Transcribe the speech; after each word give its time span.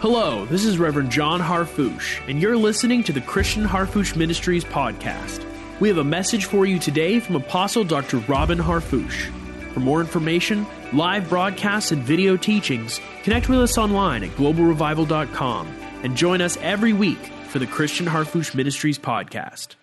Hello, 0.00 0.46
this 0.46 0.64
is 0.64 0.78
Reverend 0.78 1.10
John 1.10 1.40
Harfouche, 1.40 2.26
and 2.26 2.40
you're 2.40 2.56
listening 2.56 3.04
to 3.04 3.12
the 3.12 3.20
Christian 3.20 3.66
Harfouche 3.66 4.16
Ministries 4.16 4.64
podcast. 4.64 5.44
We 5.78 5.88
have 5.88 5.98
a 5.98 6.04
message 6.04 6.46
for 6.46 6.64
you 6.64 6.78
today 6.78 7.20
from 7.20 7.36
Apostle 7.36 7.84
Dr. 7.84 8.16
Robin 8.20 8.56
Harfouche. 8.56 9.30
For 9.74 9.80
more 9.80 10.00
information, 10.00 10.66
live 10.94 11.28
broadcasts, 11.28 11.92
and 11.92 12.02
video 12.02 12.38
teachings, 12.38 12.98
connect 13.24 13.50
with 13.50 13.58
us 13.58 13.76
online 13.76 14.24
at 14.24 14.30
globalrevival.com 14.30 15.68
and 16.02 16.16
join 16.16 16.40
us 16.40 16.56
every 16.62 16.94
week 16.94 17.26
for 17.48 17.58
the 17.58 17.66
Christian 17.66 18.06
Harfouche 18.06 18.54
Ministries 18.54 18.98
podcast. 18.98 19.74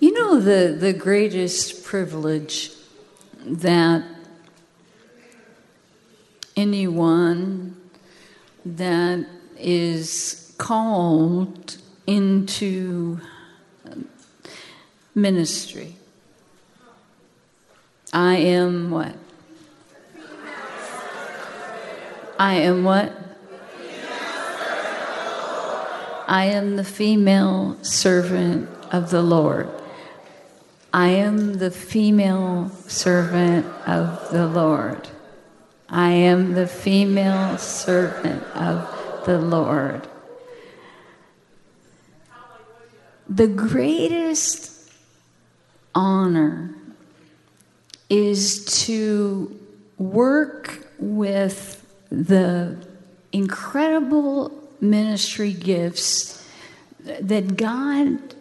You 0.00 0.12
know, 0.12 0.38
the, 0.38 0.76
the 0.78 0.92
greatest 0.92 1.82
privilege 1.82 2.72
that 3.46 4.04
anyone 6.54 7.80
that 8.64 9.26
is 9.58 10.54
called 10.58 11.76
into 12.06 13.20
ministry. 15.14 15.96
I 18.12 18.36
am 18.36 18.90
what? 18.90 19.14
I 22.38 22.54
am 22.54 22.84
what? 22.84 23.12
I 26.26 26.46
am 26.46 26.76
the 26.76 26.84
female 26.84 27.76
servant 27.82 28.68
of 28.92 29.10
the 29.10 29.22
Lord. 29.22 29.68
I 30.92 31.08
am 31.08 31.54
the 31.54 31.70
female 31.70 32.70
servant 32.86 33.66
of 33.86 34.30
the 34.30 34.46
Lord. 34.46 35.08
I 35.94 36.10
am 36.10 36.54
the 36.54 36.66
female 36.66 37.56
servant 37.56 38.42
of 38.56 39.24
the 39.26 39.38
Lord. 39.38 40.02
The 43.28 43.46
greatest 43.46 44.90
honor 45.94 46.74
is 48.10 48.64
to 48.86 49.56
work 49.96 50.84
with 50.98 51.86
the 52.10 52.76
incredible 53.30 54.50
ministry 54.80 55.52
gifts 55.52 56.44
that 57.04 57.56
God 57.56 58.34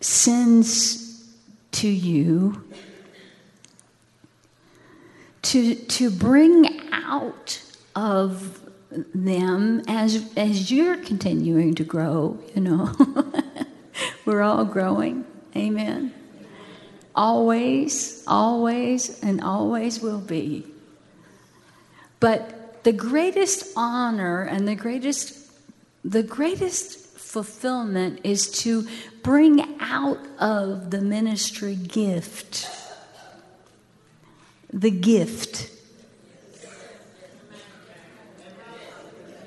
sends 0.00 1.28
to 1.72 1.88
you 1.88 2.63
to, 5.44 5.74
to 5.74 6.10
bring 6.10 6.80
out 6.92 7.62
of 7.94 8.60
them 9.14 9.82
as, 9.88 10.32
as 10.36 10.70
you're 10.70 10.96
continuing 10.98 11.74
to 11.74 11.84
grow, 11.84 12.38
you 12.54 12.60
know. 12.60 12.92
We're 14.24 14.42
all 14.42 14.64
growing. 14.64 15.24
Amen. 15.56 16.14
Always, 17.14 18.24
always, 18.26 19.22
and 19.22 19.40
always 19.40 20.00
will 20.00 20.20
be. 20.20 20.66
But 22.20 22.82
the 22.84 22.92
greatest 22.92 23.72
honor 23.76 24.42
and 24.42 24.66
the 24.66 24.74
greatest 24.74 25.40
the 26.04 26.22
greatest 26.22 26.98
fulfillment 27.18 28.20
is 28.24 28.50
to 28.50 28.86
bring 29.22 29.80
out 29.80 30.18
of 30.38 30.90
the 30.90 31.00
ministry 31.00 31.74
gift 31.74 32.68
the 34.74 34.90
gift. 34.90 35.70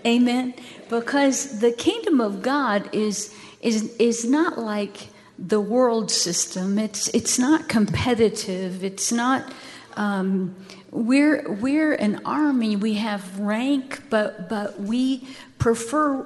Amen. 0.06 0.53
Because 0.89 1.59
the 1.59 1.72
kingdom 1.72 2.22
of 2.22 2.42
God 2.42 2.89
is 2.94 3.36
is 3.61 3.94
is 3.97 4.23
not 4.23 4.58
like 4.58 5.09
the 5.38 5.59
world 5.59 6.09
system. 6.09 6.79
It's 6.79 7.09
it's 7.09 7.38
not 7.38 7.68
competitive. 7.68 8.84
It's 8.84 9.12
not. 9.12 9.52
Um, 9.97 10.56
we're 10.91 11.52
we're 11.52 11.94
an 11.94 12.22
army. 12.23 12.78
We 12.78 12.94
have 12.94 13.38
rank, 13.38 14.03
but 14.09 14.47
but 14.47 14.79
we 14.79 15.28
prefer 15.59 16.25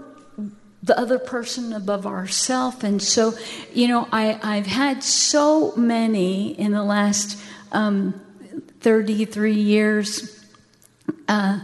the 0.83 0.97
other 0.97 1.17
person 1.17 1.73
above 1.73 2.05
ourselves. 2.05 2.83
And 2.83 3.01
so, 3.01 3.33
you 3.73 3.87
know, 3.87 4.07
I 4.11 4.39
I've 4.43 4.67
had 4.67 5.03
so 5.03 5.75
many 5.75 6.51
in 6.51 6.71
the 6.71 6.83
last. 6.83 7.41
Um, 7.71 8.21
33 8.81 9.53
years, 9.53 10.43
uh, 11.27 11.59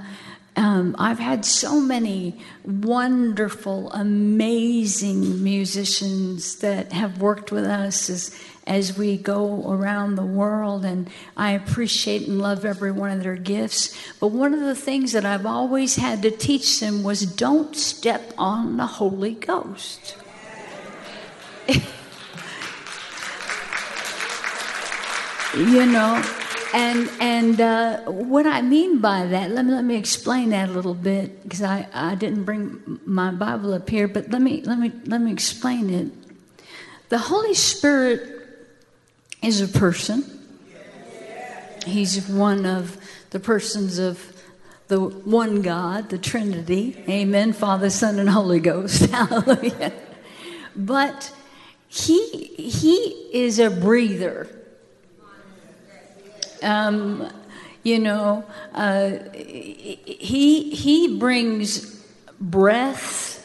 um, 0.55 0.95
I've 0.97 1.19
had 1.19 1.45
so 1.45 1.79
many 1.79 2.39
wonderful, 2.63 3.91
amazing 3.91 5.43
musicians 5.43 6.55
that 6.57 6.91
have 6.91 7.21
worked 7.21 7.51
with 7.51 7.65
us 7.65 8.09
as, 8.09 8.39
as 8.65 8.97
we 8.97 9.17
go 9.17 9.71
around 9.71 10.15
the 10.15 10.25
world, 10.25 10.83
and 10.83 11.09
I 11.35 11.51
appreciate 11.51 12.27
and 12.27 12.39
love 12.39 12.65
every 12.65 12.91
one 12.91 13.11
of 13.11 13.21
their 13.21 13.35
gifts. 13.35 13.95
But 14.19 14.27
one 14.27 14.53
of 14.53 14.61
the 14.61 14.73
things 14.75 15.11
that 15.11 15.25
I've 15.25 15.45
always 15.45 15.95
had 15.95 16.23
to 16.23 16.31
teach 16.31 16.79
them 16.79 17.03
was 17.03 17.21
don't 17.21 17.75
step 17.75 18.33
on 18.37 18.77
the 18.77 18.87
Holy 18.87 19.33
Ghost. 19.33 20.17
you 25.55 25.85
know, 25.85 26.23
and 26.73 27.09
and 27.19 27.61
uh, 27.61 28.01
what 28.05 28.45
I 28.45 28.61
mean 28.61 28.99
by 28.99 29.25
that, 29.27 29.51
let 29.51 29.65
me 29.65 29.71
let 29.71 29.83
me 29.83 29.95
explain 29.95 30.49
that 30.49 30.69
a 30.69 30.71
little 30.71 30.93
bit 30.93 31.43
because 31.43 31.61
I, 31.61 31.87
I 31.93 32.15
didn't 32.15 32.43
bring 32.43 32.99
my 33.05 33.31
Bible 33.31 33.73
up 33.73 33.89
here, 33.89 34.07
but 34.07 34.29
let 34.29 34.41
me 34.41 34.61
let 34.61 34.77
me 34.77 34.91
let 35.05 35.21
me 35.21 35.31
explain 35.31 35.89
it. 35.89 36.11
The 37.09 37.17
Holy 37.17 37.53
Spirit 37.53 38.37
is 39.41 39.61
a 39.61 39.67
person. 39.67 40.25
He's 41.85 42.27
one 42.27 42.65
of 42.65 42.97
the 43.29 43.39
persons 43.39 43.97
of 43.97 44.33
the 44.89 44.99
one 44.99 45.61
God, 45.61 46.09
the 46.09 46.17
Trinity. 46.17 47.01
Amen. 47.07 47.53
Father, 47.53 47.89
Son, 47.89 48.19
and 48.19 48.29
Holy 48.29 48.59
Ghost. 48.59 49.05
Hallelujah. 49.11 49.93
But 50.75 51.33
he 51.87 52.27
he 52.27 53.29
is 53.33 53.59
a 53.59 53.69
breather. 53.69 54.49
Um, 56.63 57.31
you 57.83 57.99
know, 57.99 58.43
uh, 58.73 59.11
he 59.33 60.75
he 60.75 61.17
brings 61.17 62.03
breath. 62.39 63.43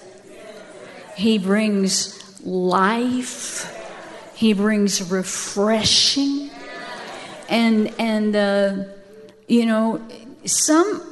He 1.16 1.38
brings 1.38 2.40
life. 2.44 3.68
He 4.34 4.52
brings 4.52 5.10
refreshing, 5.10 6.50
and 7.48 7.94
and 8.00 8.34
uh, 8.34 8.84
you 9.46 9.66
know, 9.66 10.00
some 10.44 11.02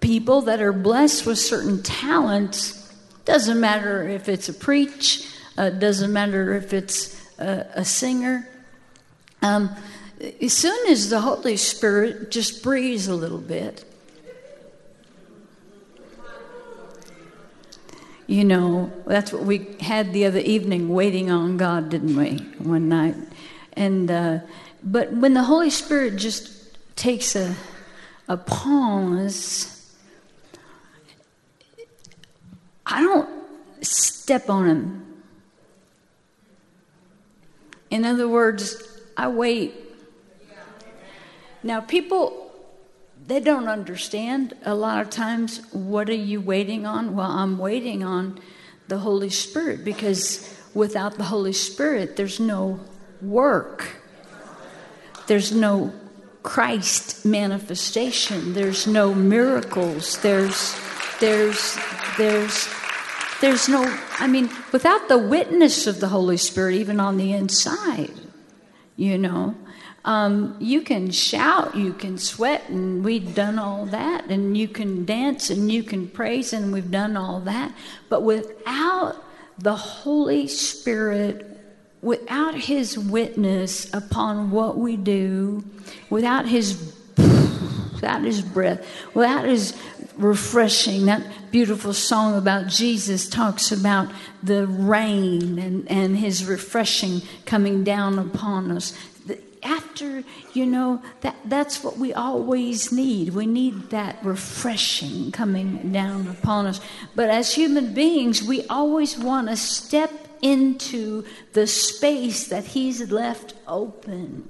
people 0.00 0.42
that 0.42 0.62
are 0.62 0.72
blessed 0.72 1.26
with 1.26 1.38
certain 1.38 1.82
talents. 1.82 2.76
Doesn't 3.24 3.60
matter 3.60 4.08
if 4.08 4.28
it's 4.28 4.48
a 4.48 4.54
preach. 4.54 5.26
Uh, 5.58 5.70
doesn't 5.70 6.12
matter 6.12 6.54
if 6.54 6.72
it's 6.72 7.20
a, 7.38 7.66
a 7.74 7.84
singer. 7.84 8.48
Um, 9.42 9.70
as 10.20 10.52
soon 10.52 10.90
as 10.90 11.08
the 11.08 11.20
Holy 11.20 11.56
Spirit 11.56 12.30
just 12.30 12.62
breathes 12.62 13.08
a 13.08 13.14
little 13.14 13.38
bit, 13.38 13.84
you 18.26 18.44
know, 18.44 18.92
that's 19.06 19.32
what 19.32 19.42
we 19.42 19.76
had 19.80 20.12
the 20.12 20.26
other 20.26 20.38
evening, 20.38 20.88
waiting 20.88 21.30
on 21.30 21.56
God, 21.56 21.88
didn't 21.88 22.16
we? 22.16 22.36
One 22.58 22.88
night, 22.88 23.16
and 23.72 24.10
uh, 24.10 24.38
but 24.84 25.12
when 25.12 25.34
the 25.34 25.42
Holy 25.42 25.70
Spirit 25.70 26.16
just 26.16 26.76
takes 26.96 27.34
a 27.34 27.56
a 28.28 28.36
pause, 28.36 29.96
I 32.86 33.02
don't 33.02 33.28
step 33.84 34.48
on 34.48 34.68
him. 34.68 35.22
In 37.90 38.04
other 38.04 38.28
words, 38.28 39.00
I 39.16 39.26
wait 39.26 39.89
now, 41.62 41.80
people, 41.80 42.50
they 43.26 43.40
don't 43.40 43.68
understand 43.68 44.54
a 44.64 44.74
lot 44.74 45.02
of 45.02 45.10
times 45.10 45.60
what 45.72 46.08
are 46.08 46.14
you 46.14 46.40
waiting 46.40 46.86
on? 46.86 47.14
Well, 47.14 47.30
I'm 47.30 47.58
waiting 47.58 48.02
on 48.02 48.40
the 48.88 48.98
Holy 48.98 49.30
Spirit 49.30 49.84
because 49.84 50.56
without 50.74 51.16
the 51.16 51.24
Holy 51.24 51.52
Spirit, 51.52 52.16
there's 52.16 52.40
no 52.40 52.80
work, 53.20 53.96
there's 55.26 55.52
no 55.52 55.92
Christ 56.42 57.24
manifestation, 57.26 58.54
there's 58.54 58.86
no 58.86 59.14
miracles, 59.14 60.18
there's, 60.22 60.74
there's, 61.20 61.78
there's, 62.16 62.68
there's 63.42 63.68
no, 63.68 63.98
I 64.18 64.26
mean, 64.26 64.50
without 64.72 65.08
the 65.08 65.18
witness 65.18 65.86
of 65.86 66.00
the 66.00 66.08
Holy 66.08 66.38
Spirit, 66.38 66.76
even 66.76 66.98
on 66.98 67.18
the 67.18 67.32
inside, 67.32 68.12
you 68.96 69.18
know, 69.18 69.54
Um, 70.04 70.56
you 70.60 70.80
can 70.80 71.10
shout, 71.10 71.76
you 71.76 71.92
can 71.92 72.16
sweat, 72.16 72.68
and 72.68 73.04
we've 73.04 73.34
done 73.34 73.58
all 73.58 73.84
that, 73.86 74.26
and 74.26 74.56
you 74.56 74.66
can 74.66 75.04
dance 75.04 75.50
and 75.50 75.70
you 75.70 75.82
can 75.82 76.08
praise, 76.08 76.52
and 76.52 76.72
we've 76.72 76.90
done 76.90 77.16
all 77.16 77.40
that. 77.40 77.74
But 78.08 78.22
without 78.22 79.22
the 79.58 79.76
Holy 79.76 80.48
Spirit, 80.48 81.46
without 82.00 82.54
His 82.54 82.98
witness 82.98 83.92
upon 83.92 84.50
what 84.50 84.78
we 84.78 84.96
do, 84.96 85.64
without 86.08 86.46
His 86.46 86.94
without 87.94 88.22
His 88.22 88.40
breath, 88.40 88.86
without 89.14 89.44
His 89.44 89.74
refreshing. 90.16 91.06
That 91.06 91.22
beautiful 91.50 91.92
song 91.92 92.36
about 92.36 92.68
Jesus 92.68 93.28
talks 93.28 93.72
about 93.72 94.08
the 94.42 94.66
rain 94.66 95.58
and, 95.58 95.90
and 95.90 96.16
His 96.16 96.44
refreshing 96.44 97.22
coming 97.44 97.84
down 97.84 98.18
upon 98.18 98.70
us 98.70 98.94
after 99.62 100.24
you 100.52 100.66
know 100.66 101.02
that 101.20 101.36
that's 101.44 101.82
what 101.84 101.98
we 101.98 102.12
always 102.12 102.92
need. 102.92 103.30
We 103.30 103.46
need 103.46 103.90
that 103.90 104.18
refreshing 104.24 105.32
coming 105.32 105.92
down 105.92 106.28
upon 106.28 106.66
us. 106.66 106.80
But 107.14 107.30
as 107.30 107.54
human 107.54 107.94
beings 107.94 108.42
we 108.42 108.66
always 108.66 109.18
want 109.18 109.48
to 109.48 109.56
step 109.56 110.12
into 110.42 111.24
the 111.52 111.66
space 111.66 112.48
that 112.48 112.64
he's 112.64 113.10
left 113.10 113.54
open. 113.66 114.48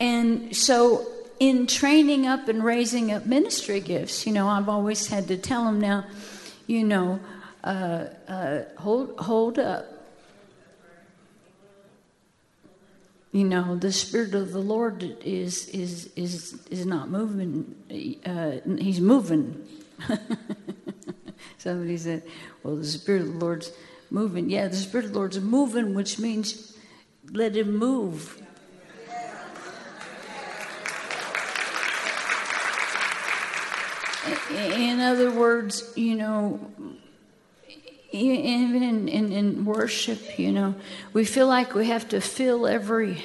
And 0.00 0.56
so 0.56 1.06
in 1.40 1.66
training 1.66 2.26
up 2.26 2.48
and 2.48 2.64
raising 2.64 3.12
up 3.12 3.24
ministry 3.26 3.80
gifts 3.80 4.26
you 4.26 4.32
know 4.32 4.48
i've 4.48 4.68
always 4.68 5.06
had 5.06 5.28
to 5.28 5.36
tell 5.36 5.64
them 5.64 5.80
now 5.80 6.04
you 6.66 6.82
know 6.82 7.20
uh, 7.64 8.06
uh, 8.28 8.62
hold 8.78 9.16
hold 9.18 9.58
up 9.58 9.97
you 13.32 13.44
know 13.44 13.76
the 13.76 13.92
spirit 13.92 14.34
of 14.34 14.52
the 14.52 14.58
lord 14.58 15.02
is 15.22 15.68
is 15.68 16.10
is 16.16 16.66
is 16.70 16.86
not 16.86 17.10
moving 17.10 17.74
uh, 18.24 18.52
he's 18.78 19.00
moving. 19.00 19.66
Somebody 21.58 21.96
said 21.96 22.22
well 22.62 22.76
the 22.76 22.84
spirit 22.84 23.22
of 23.22 23.32
the 23.34 23.38
lord's 23.38 23.72
moving. 24.10 24.48
Yeah 24.48 24.68
the 24.68 24.76
spirit 24.76 25.06
of 25.06 25.12
the 25.12 25.18
lord's 25.18 25.40
moving 25.40 25.94
which 25.94 26.18
means 26.18 26.76
let 27.30 27.56
him 27.56 27.76
move. 27.76 28.42
In 34.50 35.00
other 35.00 35.30
words 35.30 35.92
you 35.96 36.14
know 36.14 36.60
even 38.10 38.82
in, 38.82 39.08
in, 39.08 39.32
in, 39.32 39.64
worship, 39.64 40.38
you 40.38 40.50
know, 40.50 40.74
we 41.12 41.24
feel 41.24 41.46
like 41.46 41.74
we 41.74 41.86
have 41.88 42.08
to 42.08 42.20
fill 42.20 42.66
every 42.66 43.24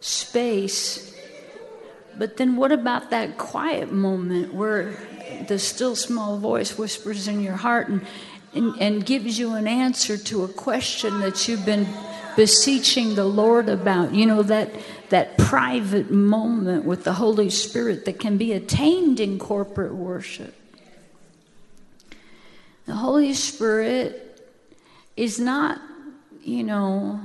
space. 0.00 1.16
But 2.18 2.36
then 2.36 2.56
what 2.56 2.72
about 2.72 3.10
that 3.10 3.38
quiet 3.38 3.92
moment 3.92 4.52
where 4.52 4.96
the 5.46 5.58
still 5.58 5.94
small 5.94 6.38
voice 6.38 6.76
whispers 6.76 7.28
in 7.28 7.40
your 7.40 7.54
heart 7.54 7.88
and, 7.88 8.04
and, 8.52 8.74
and 8.80 9.06
gives 9.06 9.38
you 9.38 9.54
an 9.54 9.68
answer 9.68 10.18
to 10.18 10.42
a 10.42 10.48
question 10.48 11.20
that 11.20 11.46
you've 11.46 11.64
been 11.64 11.86
beseeching 12.34 13.14
the 13.14 13.24
Lord 13.24 13.68
about? 13.68 14.12
You 14.12 14.26
know, 14.26 14.42
that, 14.42 14.72
that 15.10 15.38
private 15.38 16.10
moment 16.10 16.84
with 16.84 17.04
the 17.04 17.12
Holy 17.12 17.48
Spirit 17.48 18.06
that 18.06 18.18
can 18.18 18.38
be 18.38 18.52
attained 18.54 19.20
in 19.20 19.38
corporate 19.38 19.94
worship. 19.94 20.54
The 22.90 22.96
Holy 22.96 23.34
Spirit 23.34 24.42
is 25.16 25.38
not, 25.38 25.80
you 26.42 26.64
know, 26.64 27.20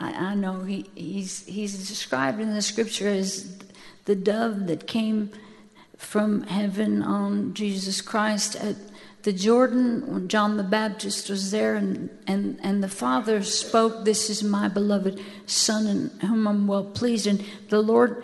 I, 0.00 0.10
I 0.12 0.34
know 0.34 0.64
he, 0.64 0.90
he's, 0.96 1.46
he's 1.46 1.86
described 1.86 2.40
in 2.40 2.52
the 2.52 2.60
scripture 2.60 3.06
as 3.06 3.56
the 4.06 4.16
dove 4.16 4.66
that 4.66 4.88
came 4.88 5.30
from 5.96 6.42
heaven 6.42 7.04
on 7.04 7.54
Jesus 7.54 8.00
Christ 8.00 8.56
at 8.56 8.74
the 9.24 9.32
Jordan 9.32 10.06
when 10.12 10.28
John 10.28 10.58
the 10.58 10.62
Baptist 10.62 11.30
was 11.30 11.50
there 11.50 11.76
and, 11.76 12.10
and, 12.26 12.60
and 12.62 12.84
the 12.84 12.88
Father 12.88 13.42
spoke, 13.42 14.04
This 14.04 14.28
is 14.28 14.44
my 14.44 14.68
beloved 14.68 15.18
Son 15.46 15.86
in 15.86 16.28
whom 16.28 16.46
I'm 16.46 16.66
well 16.66 16.84
pleased. 16.84 17.26
And 17.26 17.42
the 17.70 17.80
Lord 17.80 18.22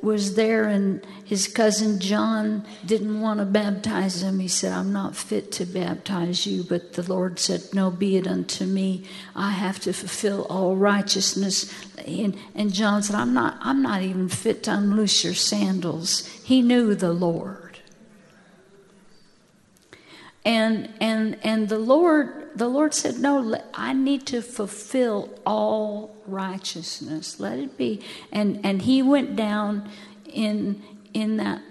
was 0.00 0.34
there 0.34 0.64
and 0.64 1.06
his 1.24 1.46
cousin 1.46 2.00
John 2.00 2.66
didn't 2.84 3.20
want 3.20 3.38
to 3.38 3.46
baptize 3.46 4.24
him. 4.24 4.40
He 4.40 4.48
said, 4.48 4.72
I'm 4.72 4.92
not 4.92 5.14
fit 5.14 5.52
to 5.52 5.66
baptize 5.66 6.44
you. 6.48 6.64
But 6.64 6.94
the 6.94 7.08
Lord 7.08 7.38
said, 7.38 7.62
No, 7.72 7.92
be 7.92 8.16
it 8.16 8.26
unto 8.26 8.66
me. 8.66 9.04
I 9.36 9.52
have 9.52 9.78
to 9.80 9.92
fulfill 9.92 10.46
all 10.50 10.74
righteousness. 10.74 11.72
And, 12.04 12.36
and 12.56 12.74
John 12.74 13.04
said, 13.04 13.14
I'm 13.14 13.34
not, 13.34 13.56
I'm 13.60 13.82
not 13.82 14.02
even 14.02 14.28
fit 14.28 14.64
to 14.64 14.72
unloose 14.72 15.22
your 15.22 15.34
sandals. 15.34 16.26
He 16.42 16.60
knew 16.60 16.96
the 16.96 17.12
Lord 17.12 17.69
and 20.44 20.92
and 21.00 21.36
and 21.42 21.68
the 21.68 21.78
lord 21.78 22.50
the 22.54 22.68
lord 22.68 22.94
said 22.94 23.18
no 23.18 23.56
i 23.74 23.92
need 23.92 24.26
to 24.26 24.40
fulfill 24.40 25.28
all 25.44 26.20
righteousness. 26.30 27.40
Let 27.40 27.58
it 27.58 27.76
be. 27.76 28.00
And 28.32 28.60
and 28.64 28.82
he 28.82 29.02
went 29.02 29.36
down 29.36 29.90
in 30.26 30.82
in 31.12 31.36
that 31.38 31.62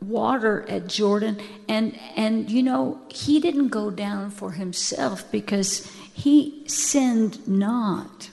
water 0.00 0.64
at 0.68 0.86
jordan. 0.86 1.40
And 1.68 1.98
and 2.14 2.50
you 2.50 2.62
know 2.62 3.00
he 3.08 3.40
didn't 3.40 3.68
go 3.68 3.90
down 3.90 4.30
for 4.30 4.52
himself 4.52 5.30
because 5.30 5.90
he 6.12 6.64
sinned 6.66 7.46
not. 7.46 8.30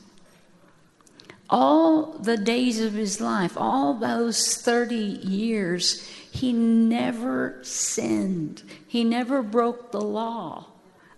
All 1.49 2.17
the 2.17 2.37
days 2.37 2.79
of 2.81 2.93
his 2.93 3.19
life 3.21 3.53
all 3.57 3.93
those 3.93 4.55
30 4.57 4.95
years 4.95 6.09
he 6.33 6.51
never 6.51 7.59
sinned, 7.61 8.63
he 8.87 9.03
never 9.03 9.43
broke 9.43 9.91
the 9.91 10.01
law. 10.01 10.65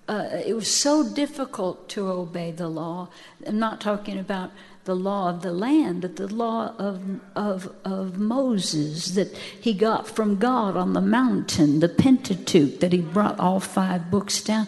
Uh, 0.10 0.28
it 0.46 0.54
was 0.54 0.70
so 0.70 1.10
difficult 1.10 1.88
to 1.88 2.10
obey 2.10 2.52
the 2.52 2.68
law. 2.68 3.08
I'm 3.48 3.58
not 3.58 3.80
talking 3.80 4.20
about 4.20 4.52
the 4.84 4.94
law 4.94 5.30
of 5.30 5.42
the 5.42 5.54
land, 5.54 6.02
but 6.02 6.18
the 6.18 6.28
law 6.28 6.76
of, 6.78 7.22
of, 7.34 7.74
of 7.86 8.18
Moses 8.18 9.16
that 9.16 9.34
he 9.38 9.74
got 9.74 10.06
from 10.06 10.36
God 10.36 10.76
on 10.76 10.92
the 10.92 11.02
mountain, 11.02 11.80
the 11.80 11.88
Pentateuch, 11.88 12.82
that 12.82 12.92
he 12.92 13.00
brought 13.00 13.40
all 13.40 13.62
five 13.62 14.12
books 14.12 14.44
down. 14.44 14.68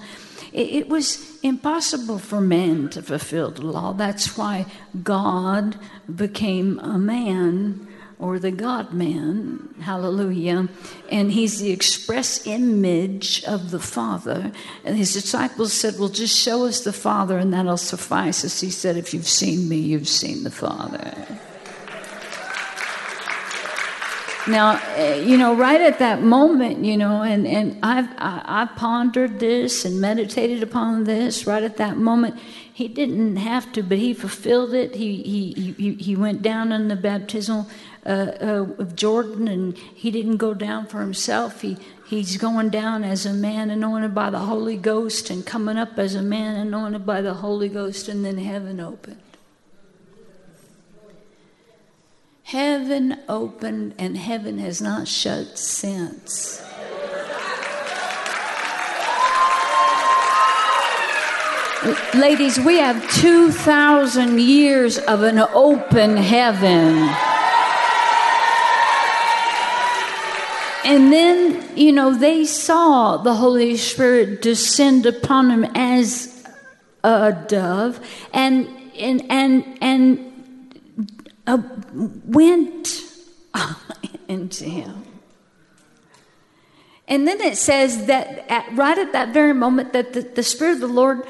It, 0.54 0.70
it 0.70 0.88
was 0.88 1.38
impossible 1.44 2.20
for 2.20 2.40
man 2.40 2.88
to 2.92 3.02
fulfill 3.02 3.52
the 3.52 3.66
law. 3.66 3.92
That's 3.92 4.38
why 4.38 4.66
God 5.04 5.78
became 6.16 6.80
a 6.80 6.98
man 6.98 7.86
or 8.20 8.40
the 8.40 8.52
God 8.52 8.94
man, 8.94 9.76
hallelujah. 9.82 10.70
And 11.12 11.32
he's 11.32 11.60
the 11.60 11.72
express 11.72 12.48
image 12.48 13.44
of 13.44 13.70
the 13.70 13.80
Father. 13.80 14.52
And 14.84 14.98
his 14.98 15.14
disciples 15.14 15.72
said, 15.74 16.00
Well, 16.00 16.10
just 16.10 16.38
show 16.38 16.66
us 16.66 16.84
the 16.84 16.94
Father 16.94 17.38
and 17.38 17.54
that'll 17.54 17.78
suffice 17.78 18.44
us. 18.44 18.60
He 18.60 18.72
said, 18.72 18.98
If 18.98 19.14
you've 19.14 19.28
seen 19.28 19.70
me, 19.70 19.78
you've 19.78 20.08
seen 20.08 20.44
the 20.44 20.52
Father. 20.52 21.14
Now, 24.48 24.82
eh, 24.96 25.20
you 25.24 25.38
know, 25.38 25.54
right 25.56 25.82
at 25.82 26.00
that 26.00 26.22
moment, 26.22 26.86
you 26.86 26.96
know, 26.96 27.22
and, 27.22 27.46
and 27.46 27.78
I've, 27.84 28.10
I, 28.18 28.42
I 28.46 28.66
pondered 28.78 29.40
this 29.40 29.84
and 29.84 30.00
meditated 30.00 30.64
upon 30.64 31.04
this 31.04 31.46
right 31.46 31.64
at 31.64 31.78
that 31.78 31.98
moment. 31.98 32.40
He 32.78 32.88
didn't 32.88 33.38
have 33.38 33.72
to, 33.72 33.82
but 33.82 33.98
he 33.98 34.14
fulfilled 34.14 34.76
it. 34.76 34.94
He, 34.94 35.24
he, 35.24 35.72
he, 35.72 35.94
he 35.96 36.16
went 36.16 36.44
down 36.44 36.72
in 36.72 36.90
the 36.90 36.96
baptismal 36.96 37.68
uh, 38.06 38.10
uh, 38.10 38.68
of 38.78 38.96
Jordan, 38.96 39.48
and 39.48 39.76
he 39.76 40.12
didn't 40.12 40.38
go 40.38 40.54
down 40.54 40.86
for 40.86 41.02
himself. 41.02 41.62
He, 41.62 41.78
he's 42.08 42.38
going 42.38 42.70
down 42.70 43.04
as 43.04 43.26
a 43.26 43.34
man 43.34 43.72
anointed 43.72 44.14
by 44.14 44.30
the 44.30 44.38
Holy 44.38 44.78
Ghost 44.78 45.32
and 45.32 45.44
coming 45.44 45.76
up 45.76 45.98
as 45.98 46.14
a 46.14 46.22
man 46.22 46.56
anointed 46.56 47.04
by 47.04 47.22
the 47.22 47.34
Holy 47.34 47.68
Ghost, 47.68 48.08
and 48.10 48.24
then 48.24 48.38
heaven 48.38 48.80
opened. 48.80 49.24
Heaven 52.44 53.22
opened, 53.28 53.96
and 53.98 54.16
heaven 54.16 54.60
has 54.60 54.84
not 54.84 55.08
shut 55.08 55.58
since. 55.58 56.62
Ladies, 62.14 62.60
we 62.60 62.78
have 62.80 63.10
2,000 63.14 64.40
years 64.40 64.98
of 64.98 65.24
an 65.24 65.40
open 65.40 66.18
heaven. 66.18 67.10
And 70.84 71.14
then, 71.14 71.78
you 71.78 71.92
know, 71.92 72.14
they 72.14 72.46
saw 72.46 73.18
the 73.18 73.36
Holy 73.36 73.78
Spirit 73.78 74.42
descend 74.42 75.06
upon 75.06 75.50
them 75.50 75.66
as 75.76 76.46
a 77.04 77.32
dove 77.48 78.00
and 78.34 78.68
and 78.98 79.24
and 79.30 79.78
and 79.82 80.34
uh, 81.46 81.58
went 82.26 83.02
into 84.28 84.66
him. 84.66 85.04
And 87.08 87.26
then 87.26 87.40
it 87.40 87.58
says 87.58 88.08
that 88.08 88.46
at, 88.52 88.68
right 88.76 88.98
at 88.98 89.14
that 89.14 89.34
very 89.34 89.54
moment 89.54 89.94
that 89.94 90.12
the, 90.14 90.22
the 90.22 90.44
Spirit 90.44 90.74
of 90.74 90.80
the 90.82 90.88
Lord 90.88 91.26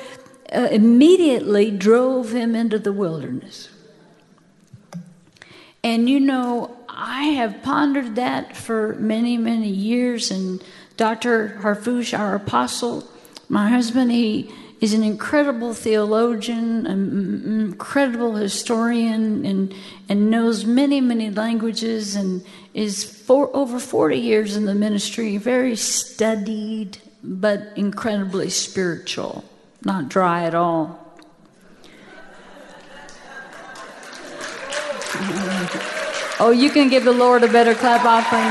uh, 0.53 0.67
immediately 0.71 1.71
drove 1.71 2.31
him 2.33 2.55
into 2.55 2.79
the 2.79 2.93
wilderness. 2.93 3.69
And 5.83 6.09
you 6.09 6.19
know, 6.19 6.77
I 6.89 7.23
have 7.23 7.61
pondered 7.63 8.15
that 8.15 8.57
for 8.57 8.95
many, 8.95 9.37
many 9.37 9.69
years. 9.69 10.31
And 10.31 10.63
Dr. 10.97 11.59
Harfouche, 11.61 12.17
our 12.17 12.35
apostle, 12.35 13.07
my 13.49 13.69
husband, 13.69 14.11
he 14.11 14.51
is 14.81 14.93
an 14.93 15.03
incredible 15.03 15.73
theologian, 15.73 16.85
an 16.85 17.61
incredible 17.61 18.35
historian, 18.35 19.45
and, 19.45 19.73
and 20.07 20.29
knows 20.29 20.65
many, 20.65 21.01
many 21.01 21.31
languages, 21.31 22.15
and 22.15 22.43
is 22.73 23.03
for 23.03 23.55
over 23.55 23.79
40 23.79 24.17
years 24.17 24.55
in 24.55 24.65
the 24.65 24.75
ministry, 24.75 25.37
very 25.37 25.75
studied, 25.75 26.99
but 27.23 27.71
incredibly 27.75 28.49
spiritual, 28.49 29.43
not 29.87 30.09
dry 30.09 30.43
at 30.43 30.53
all. 30.53 30.99
Oh, 36.39 36.51
you 36.51 36.69
can 36.69 36.89
give 36.89 37.05
the 37.05 37.13
Lord 37.13 37.41
a 37.43 37.47
better 37.47 37.73
clap 37.73 38.03
offering 38.05 38.45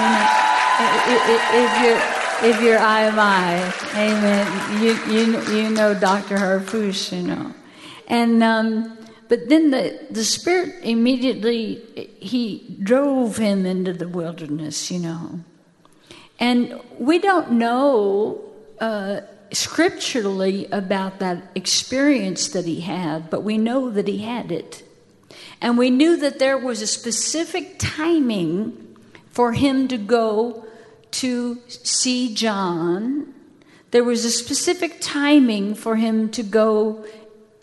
if 1.61 1.73
you're 1.83 2.51
if 2.51 2.63
you're 2.63 2.79
IMI. 2.79 3.71
Amen. 3.95 4.83
You 4.83 4.93
you 5.13 5.23
you 5.53 5.71
know 5.71 5.93
Dr. 5.93 6.37
Harfouche, 6.37 7.13
you 7.13 7.29
know, 7.29 7.55
and 8.09 8.43
um, 8.43 8.97
but 9.29 9.51
then 9.51 9.71
the 9.71 10.07
the 10.11 10.25
Spirit 10.25 10.75
immediately 10.83 11.83
he 12.19 12.79
drove 12.83 13.37
him 13.37 13.67
into 13.67 13.93
the 13.93 14.09
wilderness, 14.09 14.91
you 14.91 15.01
know, 15.01 15.41
and 16.41 16.81
we 16.99 17.19
don't 17.19 17.53
know. 17.53 18.41
Uh, 18.81 19.21
scripturally 19.53 20.67
about 20.67 21.19
that 21.19 21.51
experience 21.55 22.49
that 22.49 22.65
he 22.65 22.81
had, 22.81 23.31
but 23.31 23.43
we 23.43 23.59
know 23.59 23.91
that 23.91 24.09
he 24.09 24.19
had 24.19 24.51
it. 24.53 24.83
And 25.61 25.79
we 25.79 25.91
knew 25.91 26.17
that 26.19 26.39
there 26.39 26.59
was 26.59 26.83
a 26.83 26.87
specific 26.87 27.79
timing 27.79 28.97
for 29.31 29.53
him 29.53 29.89
to 29.89 29.99
go 29.99 30.65
to 31.13 31.59
see 31.69 32.35
John. 32.35 33.35
There 33.91 34.05
was 34.05 34.25
a 34.25 34.31
specific 34.31 34.99
timing 35.01 35.75
for 35.75 35.97
him 35.97 36.31
to 36.31 36.43
go 36.43 37.05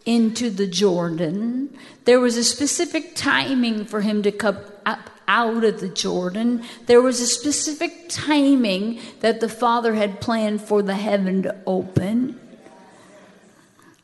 into 0.06 0.50
the 0.50 0.68
Jordan. 0.68 1.76
There 2.06 2.20
was 2.20 2.38
a 2.38 2.44
specific 2.44 3.16
timing 3.16 3.86
for 3.86 4.02
him 4.02 4.24
to 4.24 4.32
come 4.32 4.58
up 4.86 5.10
out 5.28 5.64
of 5.64 5.80
the 5.80 5.90
Jordan. 5.90 6.64
There 6.86 7.02
was 7.02 7.20
a 7.22 7.28
specific 7.28 8.10
timing 8.10 9.00
that 9.22 9.40
the 9.40 9.50
Father 9.50 9.94
had 9.96 10.22
planned 10.22 10.62
for 10.62 10.82
the 10.82 10.96
heaven 10.96 11.44
to 11.44 11.56
open. 11.66 12.40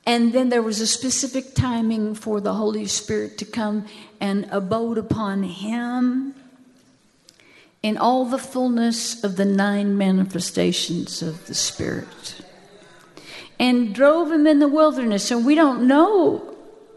And 0.06 0.34
then 0.34 0.50
there 0.50 0.64
was 0.64 0.82
a 0.82 0.88
specific 0.88 1.54
timing 1.54 2.16
for 2.16 2.42
the 2.42 2.54
Holy 2.54 2.88
Spirit 2.88 3.38
to 3.40 3.46
come 3.46 3.86
and 4.20 4.48
abode 4.52 4.98
upon 4.98 5.44
him 5.44 6.34
in 7.84 7.98
all 7.98 8.26
the 8.26 8.40
fullness 8.40 9.24
of 9.24 9.36
the 9.36 9.46
nine 9.46 9.98
manifestations 9.98 11.22
of 11.22 11.46
the 11.48 11.54
Spirit. 11.54 12.42
And 13.60 13.94
drove 13.94 14.32
him 14.32 14.48
in 14.48 14.60
the 14.60 14.68
wilderness. 14.68 15.32
And 15.32 15.46
we 15.46 15.54
don't 15.54 15.88
know 15.88 16.56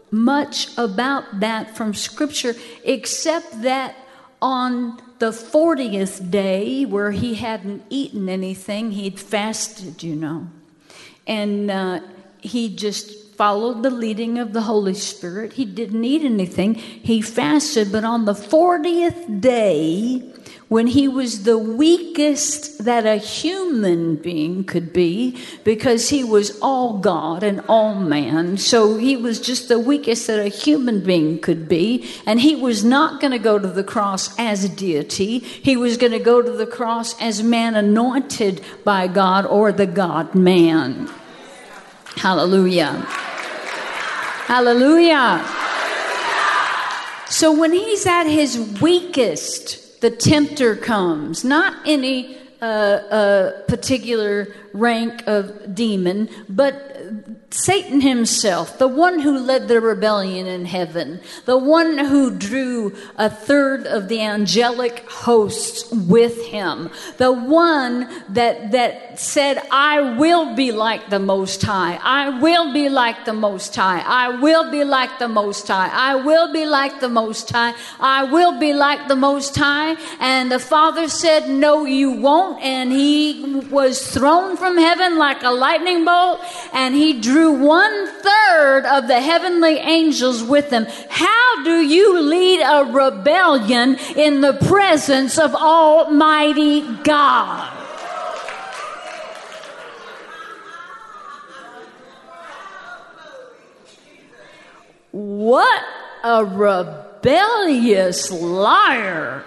much 0.09 0.75
about 0.77 1.39
that 1.39 1.75
from 1.75 1.93
Scripture, 1.93 2.55
except 2.83 3.61
that 3.63 3.95
on 4.43 5.01
the 5.19 5.31
40th 5.31 6.29
day, 6.29 6.83
where 6.83 7.11
he 7.11 7.35
hadn't 7.35 7.81
eaten 7.89 8.27
anything, 8.27 8.91
he'd 8.91 9.17
fasted, 9.17 10.03
you 10.03 10.17
know. 10.17 10.49
And 11.25 11.71
uh, 11.71 12.01
he 12.41 12.75
just 12.75 13.22
followed 13.35 13.83
the 13.83 13.89
leading 13.89 14.39
of 14.39 14.53
the 14.53 14.61
Holy 14.61 14.93
Spirit. 14.93 15.53
He 15.53 15.65
didn't 15.65 16.03
eat 16.03 16.23
anything. 16.23 16.75
He 16.75 17.21
fasted, 17.21 17.91
but 17.91 18.03
on 18.03 18.25
the 18.25 18.33
40th 18.33 19.41
day, 19.41 20.33
when 20.73 20.87
he 20.87 21.07
was 21.07 21.43
the 21.43 21.57
weakest 21.57 22.83
that 22.85 23.05
a 23.05 23.17
human 23.17 24.15
being 24.15 24.63
could 24.63 24.91
be, 24.91 25.37
because 25.63 26.09
he 26.09 26.23
was 26.23 26.57
all 26.61 26.97
God 26.97 27.43
and 27.43 27.61
all 27.67 27.93
man. 27.93 28.57
So 28.57 28.97
he 28.97 29.15
was 29.15 29.39
just 29.39 29.67
the 29.67 29.77
weakest 29.77 30.25
that 30.25 30.39
a 30.39 30.47
human 30.47 31.03
being 31.03 31.39
could 31.39 31.69
be. 31.69 32.09
And 32.25 32.41
he 32.41 32.55
was 32.55 32.83
not 32.83 33.21
going 33.21 33.33
to 33.33 33.37
go 33.37 33.59
to 33.59 33.67
the 33.67 33.83
cross 33.83 34.35
as 34.39 34.63
a 34.63 34.69
deity, 34.69 35.39
he 35.39 35.77
was 35.77 35.97
going 35.97 36.11
to 36.11 36.19
go 36.19 36.41
to 36.41 36.51
the 36.51 36.65
cross 36.65 37.21
as 37.21 37.43
man 37.43 37.75
anointed 37.75 38.61
by 38.83 39.07
God 39.07 39.45
or 39.45 39.71
the 39.71 39.85
God 39.85 40.33
man. 40.33 41.07
Hallelujah. 42.15 42.91
Hallelujah. 44.47 45.45
So 47.29 47.51
when 47.51 47.73
he's 47.73 48.05
at 48.05 48.25
his 48.25 48.79
weakest, 48.81 50.01
the 50.01 50.11
tempter 50.11 50.75
comes, 50.75 51.43
not 51.43 51.75
any 51.85 52.37
uh, 52.61 52.65
uh, 52.65 53.61
particular 53.63 54.53
rank 54.73 55.23
of 55.27 55.73
demon, 55.73 56.29
but 56.47 56.95
Satan 57.53 58.01
himself, 58.01 58.79
the 58.79 58.87
one 58.87 59.19
who 59.19 59.37
led 59.37 59.67
the 59.67 59.79
rebellion 59.79 60.47
in 60.47 60.65
heaven, 60.65 61.21
the 61.45 61.57
one 61.57 61.99
who 61.99 62.35
drew 62.35 62.95
a 63.15 63.29
third 63.29 63.85
of 63.85 64.07
the 64.07 64.21
angelic 64.21 65.07
hosts 65.07 65.91
with 65.91 66.43
him, 66.47 66.89
the 67.17 67.31
one 67.31 68.09
that, 68.29 68.71
that 68.71 69.19
said, 69.19 69.61
I 69.69 70.17
will 70.17 70.55
be 70.55 70.71
like 70.71 71.11
the 71.11 71.19
Most 71.19 71.61
High, 71.61 71.99
I 72.01 72.39
will 72.39 72.73
be 72.73 72.89
like 72.89 73.25
the 73.25 73.33
Most 73.33 73.75
High, 73.75 73.99
I 73.99 74.29
will 74.39 74.71
be 74.71 74.83
like 74.83 75.19
the 75.19 75.27
Most 75.27 75.67
High, 75.67 75.89
I 75.93 76.15
will 76.15 76.51
be 76.51 76.65
like 76.65 76.99
the 77.01 77.09
Most 77.09 77.51
High, 77.51 77.75
I 77.99 78.23
will 78.23 78.59
be 78.59 78.73
like 78.73 79.07
the 79.07 79.15
Most 79.15 79.55
High. 79.55 79.95
And 80.19 80.51
the 80.51 80.59
Father 80.59 81.07
said, 81.07 81.49
No, 81.49 81.85
you 81.85 82.11
won't. 82.11 82.63
And 82.63 82.91
he 82.91 83.61
was 83.69 84.11
thrown 84.11 84.57
from 84.57 84.77
heaven 84.77 85.17
like 85.17 85.43
a 85.43 85.51
lightning 85.51 86.05
bolt, 86.05 86.41
and 86.73 86.95
he 86.95 87.02
drew 87.11 87.51
one 87.51 88.07
third 88.07 88.85
of 88.85 89.07
the 89.07 89.19
heavenly 89.19 89.77
angels 89.77 90.41
with 90.41 90.69
them. 90.69 90.85
How 91.09 91.63
do 91.63 91.81
you 91.81 92.21
lead 92.21 92.61
a 92.61 92.85
rebellion 92.85 93.97
in 94.15 94.39
the 94.39 94.53
presence 94.53 95.37
of 95.37 95.53
Almighty 95.53 96.81
God? 97.03 97.71
What 105.11 105.83
a 106.23 106.43
rebellious 106.43 108.31
liar, 108.31 109.43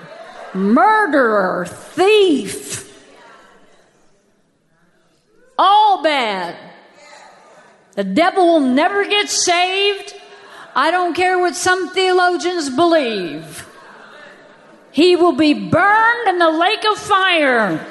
murderer, 0.55 1.67
thief. 1.67 2.85
All 5.59 6.03
bad. 6.03 6.66
The 7.97 8.05
devil 8.05 8.47
will 8.47 8.61
never 8.61 9.05
get 9.05 9.31
saved. 9.31 10.15
I 10.75 10.91
don't 10.91 11.15
care 11.15 11.39
what 11.39 11.57
some 11.57 11.89
theologians 11.91 12.69
believe. 12.69 13.67
He 14.93 15.17
will 15.17 15.33
be 15.33 15.55
burned 15.55 16.29
in 16.29 16.39
the 16.39 16.51
lake 16.51 16.85
of 16.85 16.99
fire. 16.99 17.85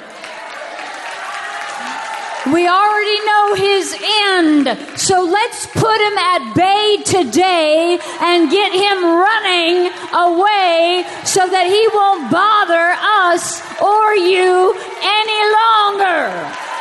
We 2.52 2.68
already 2.68 3.26
know 3.26 3.54
his 3.56 3.96
end. 4.30 4.78
So 4.96 5.24
let's 5.24 5.66
put 5.66 6.00
him 6.00 6.16
at 6.16 6.54
bay 6.54 7.02
today 7.04 7.98
and 8.20 8.48
get 8.48 8.70
him 8.72 9.02
running 9.02 9.90
away 10.14 11.04
so 11.24 11.42
that 11.48 11.66
he 11.66 11.82
won't 11.92 12.30
bother 12.30 12.94
us 13.26 13.60
or 13.82 14.14
you 14.14 14.78
any 15.02 15.42
longer. 15.58 16.75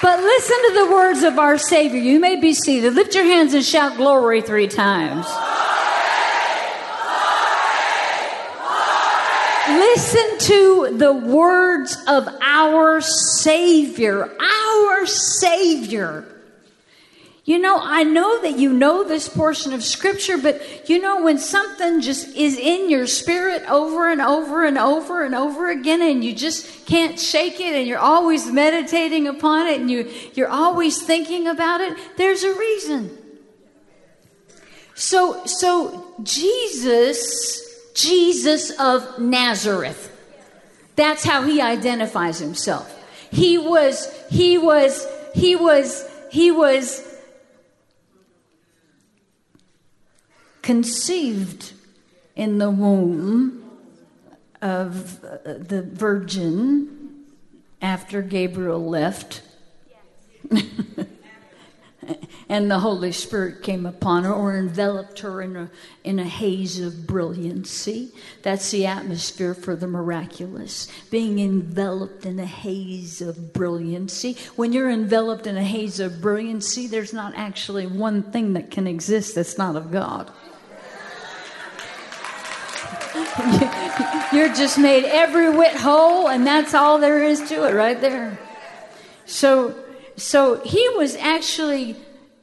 But 0.00 0.20
listen 0.20 0.56
to 0.68 0.74
the 0.74 0.92
words 0.92 1.22
of 1.24 1.38
our 1.38 1.58
Savior. 1.58 1.98
You 1.98 2.20
may 2.20 2.36
be 2.36 2.54
seated. 2.54 2.94
Lift 2.94 3.14
your 3.14 3.24
hands 3.24 3.52
and 3.54 3.64
shout 3.64 3.96
glory 3.96 4.42
three 4.42 4.68
times. 4.68 5.26
Listen 9.68 10.38
to 10.38 10.96
the 10.96 11.12
words 11.12 11.96
of 12.06 12.28
our 12.40 13.00
Savior. 13.00 14.30
Our 14.40 15.06
Savior. 15.06 16.24
You 17.48 17.58
know, 17.58 17.78
I 17.80 18.04
know 18.04 18.42
that 18.42 18.58
you 18.58 18.74
know 18.74 19.04
this 19.04 19.26
portion 19.26 19.72
of 19.72 19.82
scripture, 19.82 20.36
but 20.36 20.86
you 20.86 20.98
know, 20.98 21.22
when 21.22 21.38
something 21.38 22.02
just 22.02 22.36
is 22.36 22.58
in 22.58 22.90
your 22.90 23.06
spirit 23.06 23.62
over 23.70 24.10
and 24.10 24.20
over 24.20 24.66
and 24.66 24.76
over 24.76 25.24
and 25.24 25.34
over 25.34 25.70
again, 25.70 26.02
and 26.02 26.22
you 26.22 26.34
just 26.34 26.84
can't 26.84 27.18
shake 27.18 27.58
it, 27.58 27.74
and 27.74 27.86
you're 27.86 27.96
always 27.96 28.48
meditating 28.48 29.26
upon 29.26 29.66
it, 29.66 29.80
and 29.80 29.90
you, 29.90 30.12
you're 30.34 30.50
always 30.50 31.00
thinking 31.00 31.46
about 31.46 31.80
it, 31.80 31.96
there's 32.18 32.42
a 32.42 32.52
reason. 32.52 33.16
So, 34.94 35.42
so 35.46 36.04
Jesus, 36.22 37.62
Jesus 37.94 38.78
of 38.78 39.18
Nazareth, 39.18 40.14
that's 40.96 41.24
how 41.24 41.44
he 41.44 41.62
identifies 41.62 42.40
himself. 42.40 42.94
He 43.30 43.56
was, 43.56 44.14
he 44.28 44.58
was, 44.58 45.06
he 45.34 45.56
was, 45.56 46.06
he 46.30 46.50
was 46.50 47.07
conceived 50.68 51.72
in 52.36 52.58
the 52.58 52.68
womb 52.68 53.70
of 54.60 55.24
uh, 55.24 55.38
the 55.44 55.80
virgin 55.80 57.24
after 57.80 58.20
Gabriel 58.20 58.86
left. 58.86 59.40
and 62.50 62.70
the 62.70 62.80
Holy 62.80 63.12
Spirit 63.12 63.62
came 63.62 63.86
upon 63.86 64.24
her 64.24 64.32
or 64.34 64.58
enveloped 64.58 65.20
her 65.20 65.40
in 65.40 65.56
a, 65.56 65.70
in 66.04 66.18
a 66.18 66.24
haze 66.24 66.78
of 66.78 67.06
brilliancy. 67.06 68.12
That's 68.42 68.70
the 68.70 68.84
atmosphere 68.84 69.54
for 69.54 69.74
the 69.74 69.88
miraculous, 69.88 70.86
being 71.10 71.38
enveloped 71.38 72.26
in 72.26 72.38
a 72.38 72.44
haze 72.44 73.22
of 73.22 73.54
brilliancy. 73.54 74.36
When 74.56 74.74
you're 74.74 74.90
enveloped 74.90 75.46
in 75.46 75.56
a 75.56 75.64
haze 75.64 75.98
of 75.98 76.20
brilliancy, 76.20 76.86
there's 76.86 77.14
not 77.14 77.32
actually 77.36 77.86
one 77.86 78.22
thing 78.22 78.52
that 78.52 78.70
can 78.70 78.86
exist 78.86 79.34
that's 79.34 79.56
not 79.56 79.74
of 79.74 79.90
God. 79.90 80.30
You're 84.32 84.52
just 84.52 84.78
made 84.78 85.04
every 85.04 85.50
whit 85.50 85.74
whole, 85.74 86.28
and 86.28 86.46
that's 86.46 86.74
all 86.74 86.98
there 86.98 87.22
is 87.22 87.40
to 87.48 87.66
it 87.66 87.74
right 87.74 88.00
there. 88.00 88.38
So, 89.26 89.74
so 90.16 90.60
he 90.60 90.88
was 90.96 91.16
actually, 91.16 91.96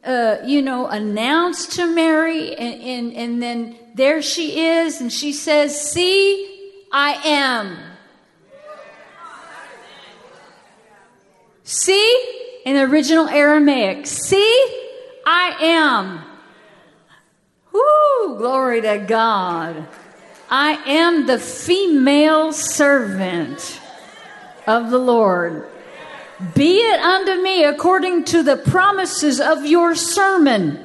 uh, 0.03 0.37
you 0.45 0.61
know, 0.61 0.87
announced 0.87 1.73
to 1.73 1.85
Mary, 1.85 2.55
and, 2.55 2.81
and, 2.81 3.13
and 3.13 3.43
then 3.43 3.75
there 3.93 4.21
she 4.21 4.61
is, 4.61 5.01
and 5.01 5.11
she 5.11 5.33
says, 5.33 5.79
See, 5.79 6.83
I 6.91 7.13
am. 7.25 7.77
See, 11.63 12.61
in 12.65 12.75
the 12.75 12.83
original 12.83 13.27
Aramaic, 13.27 14.07
see, 14.07 14.81
I 15.25 15.55
am. 15.59 16.21
Whoo, 17.73 18.37
glory 18.37 18.81
to 18.81 18.99
God. 18.99 19.87
I 20.49 20.73
am 20.85 21.25
the 21.25 21.39
female 21.39 22.53
servant 22.53 23.81
of 24.67 24.91
the 24.91 24.99
Lord. 24.99 25.67
Be 26.53 26.77
it 26.77 26.99
unto 26.99 27.41
me 27.41 27.63
according 27.63 28.25
to 28.25 28.43
the 28.43 28.57
promises 28.57 29.39
of 29.39 29.65
your 29.65 29.95
sermon. 29.95 30.83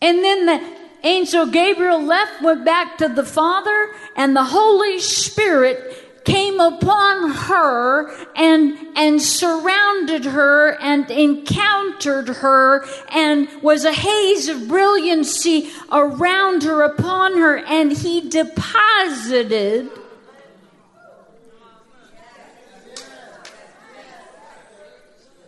And 0.00 0.22
then 0.22 0.46
the 0.46 0.76
angel 1.02 1.46
Gabriel 1.46 2.02
left, 2.02 2.42
went 2.42 2.64
back 2.64 2.98
to 2.98 3.08
the 3.08 3.24
Father, 3.24 3.90
and 4.16 4.36
the 4.36 4.44
Holy 4.44 5.00
Spirit 5.00 6.03
came 6.24 6.58
upon 6.58 7.30
her 7.30 8.10
and, 8.34 8.76
and 8.96 9.20
surrounded 9.20 10.24
her 10.24 10.80
and 10.80 11.10
encountered 11.10 12.28
her 12.28 12.84
and 13.10 13.48
was 13.62 13.84
a 13.84 13.92
haze 13.92 14.48
of 14.48 14.66
brilliancy 14.66 15.70
around 15.92 16.62
her, 16.62 16.82
upon 16.82 17.38
her, 17.38 17.58
and 17.58 17.92
he 17.92 18.28
deposited 18.28 19.90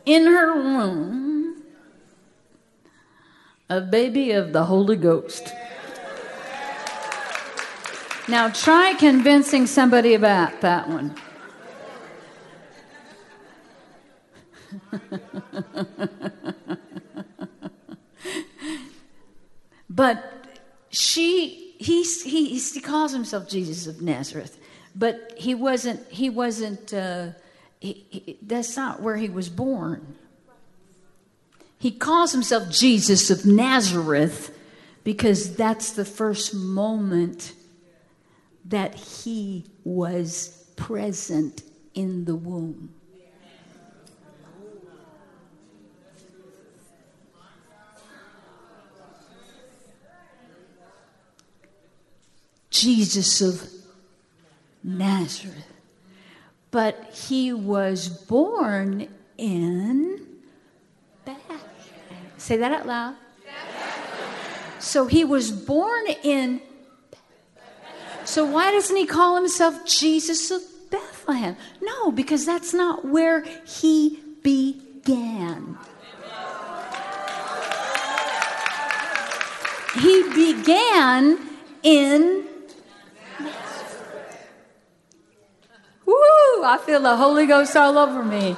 in 0.04 0.25
her 0.26 0.54
womb 0.54 1.62
a 3.68 3.80
baby 3.80 4.30
of 4.30 4.52
the 4.52 4.64
Holy 4.64 4.97
Ghost. 4.97 5.52
Now 8.28 8.49
try 8.49 8.95
convincing 8.95 9.66
somebody 9.68 10.14
about 10.14 10.61
that 10.61 10.88
one. 10.88 11.14
but 19.88 20.33
she 20.90 21.75
he, 21.78 22.02
he 22.02 22.59
he 22.59 22.80
calls 22.80 23.12
himself 23.12 23.49
Jesus 23.49 23.87
of 23.87 24.02
Nazareth, 24.02 24.59
but 24.95 25.33
he 25.37 25.54
wasn't 25.54 26.04
he 26.10 26.28
wasn't 26.28 26.93
uh, 26.93 27.28
he, 27.78 28.04
he, 28.10 28.39
that's 28.43 28.76
not 28.76 29.00
where 29.02 29.17
he 29.17 29.28
was 29.28 29.49
born. 29.49 30.17
He 31.78 31.93
calls 31.93 32.32
himself 32.32 32.71
Jesus 32.71 33.30
of 33.30 33.47
Nazareth 33.47 34.50
because 35.04 35.54
that's 35.54 35.93
the 35.93 36.04
first 36.04 36.52
moment 36.54 37.52
that 38.69 38.95
he 38.95 39.67
was 39.85 40.65
present 40.76 41.63
in 41.95 42.25
the 42.25 42.35
womb. 42.35 42.93
Jesus 52.71 53.41
of 53.41 53.71
Nazareth. 54.85 55.73
But 56.71 57.11
he 57.15 57.52
was 57.52 58.09
born 58.09 59.09
in 59.39 60.26
Bethlehem. 61.25 61.61
Say 62.37 62.59
that 62.59 62.73
out 62.73 62.87
loud. 62.87 63.15
So 64.79 65.07
he 65.07 65.25
was 65.25 65.50
born 65.50 66.07
in 66.23 66.61
so 68.26 68.45
why 68.45 68.73
doesn't 68.73 68.97
he 68.97 69.06
call 69.06 69.36
himself 69.36 69.86
Jesus 69.86 70.50
of 70.50 70.60
Bethlehem? 70.91 71.56
No, 71.80 72.10
because 72.10 72.45
that's 72.45 72.75
not 72.75 73.04
where 73.04 73.43
he 73.65 74.19
began. 74.43 75.78
He 79.95 80.23
began 80.34 81.39
in 81.82 82.45
Woo! 86.04 86.62
I 86.62 86.78
feel 86.84 87.00
the 87.00 87.17
Holy 87.17 87.47
Ghost 87.47 87.76
all 87.76 87.99
over 87.99 88.23
me. 88.23 88.56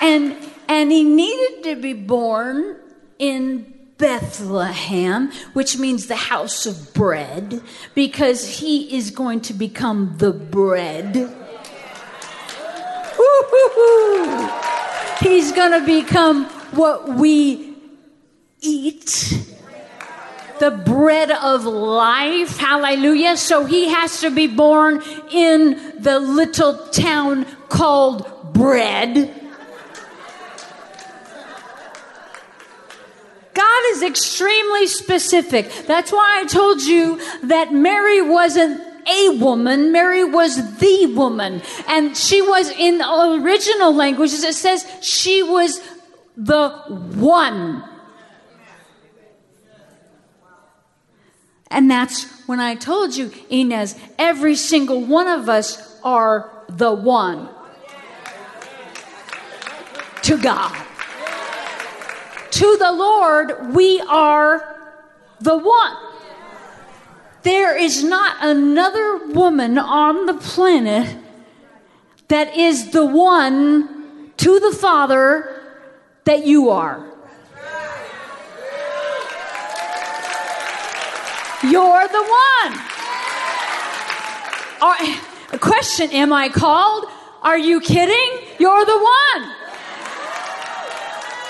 And 0.00 0.36
and 0.68 0.92
he 0.92 1.02
needed 1.02 1.64
to 1.64 1.76
be 1.76 1.92
born 1.92 2.76
in 3.18 3.79
Bethlehem, 4.00 5.30
which 5.52 5.78
means 5.78 6.06
the 6.06 6.16
house 6.16 6.66
of 6.66 6.92
bread, 6.94 7.62
because 7.94 8.58
he 8.58 8.96
is 8.96 9.10
going 9.10 9.42
to 9.42 9.52
become 9.52 10.16
the 10.16 10.32
bread. 10.32 11.14
He's 15.20 15.52
going 15.52 15.78
to 15.78 15.84
become 15.86 16.46
what 16.72 17.08
we 17.10 17.76
eat. 18.60 19.46
The 20.58 20.70
bread 20.70 21.30
of 21.30 21.64
life. 21.64 22.56
Hallelujah. 22.56 23.36
So 23.36 23.64
he 23.64 23.88
has 23.88 24.20
to 24.20 24.30
be 24.30 24.46
born 24.46 25.02
in 25.30 25.94
the 25.98 26.18
little 26.18 26.76
town 26.88 27.46
called 27.68 28.52
bread 28.52 29.39
God 33.54 33.82
is 33.92 34.02
extremely 34.02 34.86
specific. 34.86 35.70
That's 35.86 36.12
why 36.12 36.40
I 36.40 36.46
told 36.46 36.82
you 36.82 37.20
that 37.42 37.72
Mary 37.72 38.22
wasn't 38.22 38.80
a 39.08 39.30
woman, 39.38 39.92
Mary 39.92 40.24
was 40.24 40.78
the 40.78 41.06
woman. 41.06 41.62
And 41.88 42.16
she 42.16 42.42
was 42.42 42.70
in 42.70 42.98
the 42.98 43.40
original 43.42 43.94
languages, 43.94 44.44
it 44.44 44.54
says 44.54 44.86
she 45.02 45.42
was 45.42 45.80
the 46.36 46.70
one. 47.16 47.84
And 51.72 51.90
that's 51.90 52.24
when 52.46 52.60
I 52.60 52.74
told 52.74 53.16
you, 53.16 53.32
Inez, 53.48 53.96
every 54.18 54.56
single 54.56 55.00
one 55.00 55.28
of 55.28 55.48
us 55.48 56.00
are 56.02 56.64
the 56.68 56.92
one 56.92 57.48
to 60.22 60.36
God 60.36 60.86
to 62.50 62.76
the 62.78 62.92
Lord, 62.92 63.74
we 63.74 64.00
are 64.00 64.76
the 65.40 65.56
one. 65.56 65.96
There 67.42 67.76
is 67.76 68.04
not 68.04 68.36
another 68.40 69.28
woman 69.28 69.78
on 69.78 70.26
the 70.26 70.34
planet 70.34 71.16
that 72.28 72.56
is 72.56 72.90
the 72.90 73.04
one 73.04 74.32
to 74.36 74.60
the 74.60 74.72
Father 74.72 75.62
that 76.24 76.46
you 76.46 76.70
are. 76.70 77.06
You're 81.62 82.08
the 82.08 82.22
one. 82.22 82.78
Are, 84.80 85.58
question 85.58 86.10
Am 86.10 86.32
I 86.32 86.48
called? 86.48 87.04
Are 87.42 87.58
you 87.58 87.80
kidding? 87.80 88.46
You're 88.58 88.84
the 88.84 88.98
one. 88.98 89.52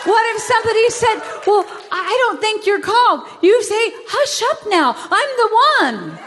What 0.05 0.37
if 0.37 0.43
somebody 0.43 0.89
said, 0.91 1.19
Well, 1.47 1.65
I 1.93 2.17
don't 2.25 2.41
think 2.41 2.67
you're 2.67 2.81
called? 2.81 3.29
You 3.43 3.63
say, 3.63 3.93
Hush 4.09 4.43
up 4.51 4.67
now, 4.69 4.95
I'm 4.97 5.31
the 5.37 5.51
one. 5.77 6.19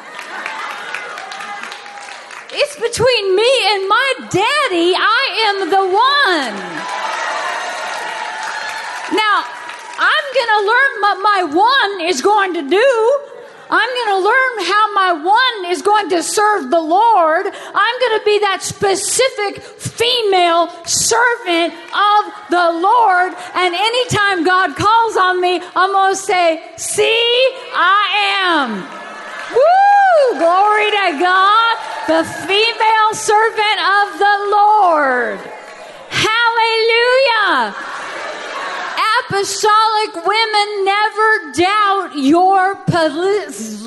It's 2.55 2.75
between 2.75 3.35
me 3.35 3.51
and 3.73 3.89
my 3.89 4.13
daddy. 4.29 4.93
I 4.95 5.23
am 5.49 5.69
the 5.73 5.85
one. 5.89 6.53
Now, 9.17 9.43
I'm 9.97 10.25
going 10.37 10.51
to 10.53 10.61
learn 10.69 10.91
what 11.01 11.17
my 11.21 11.41
one 11.43 12.07
is 12.07 12.21
going 12.21 12.53
to 12.53 12.61
do. 12.69 13.32
I'm 13.73 13.89
going 13.89 14.21
to 14.21 14.21
learn 14.23 14.53
how 14.69 14.93
my 14.93 15.13
one 15.13 15.71
is 15.71 15.81
going 15.81 16.07
to 16.09 16.21
serve 16.21 16.69
the 16.69 16.79
Lord. 16.79 17.47
I'm 17.47 17.95
going 18.01 18.19
to 18.19 18.23
be 18.23 18.37
that 18.37 18.61
specific 18.61 19.63
female 19.63 20.69
servant 20.85 21.73
of 21.89 22.21
the 22.53 22.69
Lord. 22.69 23.33
And 23.57 23.73
anytime 23.73 24.45
God 24.45 24.75
calls 24.77 25.17
on 25.17 25.41
me, 25.41 25.59
I'm 25.75 25.91
going 25.91 26.13
to 26.13 26.21
say, 26.21 26.61
See, 26.77 27.33
I 27.73 28.45
am. 28.45 28.85
Woo! 29.57 30.37
Glory 30.37 30.93
to 30.93 31.17
God, 31.17 31.73
the 32.05 32.29
female 32.45 33.13
servant 33.17 33.79
of 33.81 34.21
the 34.21 34.37
Lord. 34.53 35.41
Hallelujah 36.13 37.92
apostolic 39.33 40.15
women 40.27 40.85
never 40.85 41.51
doubt 41.53 42.11
your 42.15 42.75
police. 42.85 43.81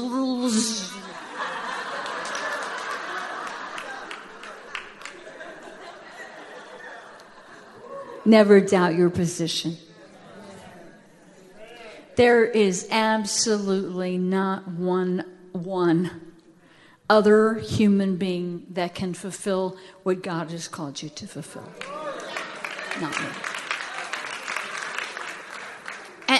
never 8.24 8.60
doubt 8.60 8.96
your 8.96 9.08
position. 9.08 9.76
There 12.16 12.44
is 12.44 12.88
absolutely 12.90 14.18
not 14.18 14.66
one 14.66 15.24
one 15.52 16.32
other 17.08 17.54
human 17.54 18.16
being 18.16 18.66
that 18.70 18.96
can 18.96 19.14
fulfill 19.14 19.76
what 20.02 20.24
God 20.24 20.50
has 20.50 20.66
called 20.66 21.02
you 21.02 21.08
to 21.10 21.26
fulfill. 21.28 21.70
Not 23.00 23.20
me. 23.20 23.55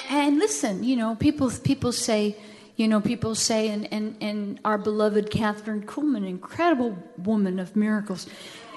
And, 0.09 0.39
listen, 0.39 0.83
you 0.83 0.95
know, 0.95 1.15
people 1.15 1.51
people 1.63 1.91
say, 1.91 2.37
you 2.77 2.87
know, 2.87 3.01
people 3.01 3.35
say, 3.35 3.69
and, 3.69 3.91
and, 3.91 4.15
and 4.21 4.59
our 4.63 4.77
beloved 4.77 5.31
Kathryn 5.31 5.83
Kuhlman, 5.85 6.27
incredible 6.27 6.97
woman 7.17 7.59
of 7.59 7.75
miracles, 7.75 8.27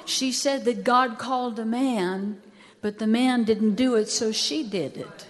she 0.05 0.33
said 0.33 0.65
that 0.65 0.83
God 0.85 1.19
called 1.19 1.59
a 1.59 1.65
man, 1.65 2.41
but 2.81 2.99
the 2.99 3.07
man 3.07 3.45
didn't 3.45 3.75
do 3.75 3.95
it, 3.95 4.09
so 4.09 4.33
she 4.33 4.65
did 4.65 4.97
it. 4.97 5.27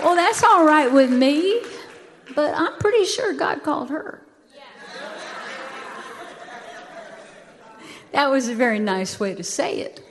Well, 0.00 0.16
that's 0.16 0.42
all 0.42 0.64
right 0.64 0.90
with 0.90 1.12
me, 1.12 1.60
but 2.34 2.54
I'm 2.56 2.78
pretty 2.78 3.04
sure 3.04 3.34
God 3.34 3.62
called 3.62 3.90
her. 3.90 4.22
That 8.12 8.30
was 8.30 8.48
a 8.48 8.54
very 8.54 8.78
nice 8.78 9.18
way 9.18 9.34
to 9.34 9.42
say 9.42 9.80
it. 9.80 10.04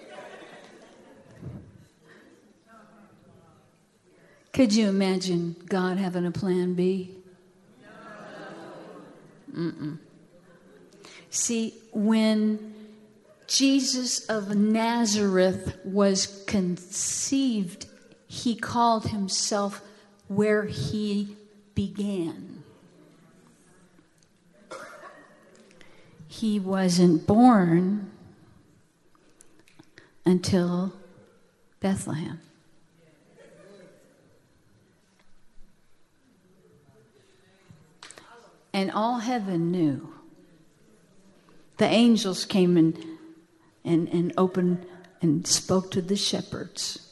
Could 4.53 4.73
you 4.73 4.89
imagine 4.89 5.55
God 5.67 5.97
having 5.97 6.25
a 6.25 6.31
plan 6.31 6.73
B? 6.73 7.15
Mm-mm. 9.55 9.97
See, 11.29 11.73
when 11.91 12.73
Jesus 13.47 14.25
of 14.27 14.55
Nazareth 14.55 15.77
was 15.83 16.43
conceived, 16.47 17.85
he 18.27 18.55
called 18.55 19.07
himself 19.07 19.81
where 20.27 20.65
he 20.65 21.35
began. 21.75 22.63
He 26.27 26.59
wasn't 26.59 27.27
born 27.27 28.09
until 30.25 30.93
Bethlehem. 31.81 32.39
And 38.73 38.91
all 38.91 39.19
heaven 39.19 39.71
knew. 39.71 40.13
The 41.77 41.85
angels 41.85 42.45
came 42.45 42.77
and, 42.77 42.97
and, 43.83 44.07
and 44.09 44.33
opened 44.37 44.85
and 45.21 45.45
spoke 45.45 45.91
to 45.91 46.01
the 46.01 46.15
shepherds. 46.15 47.07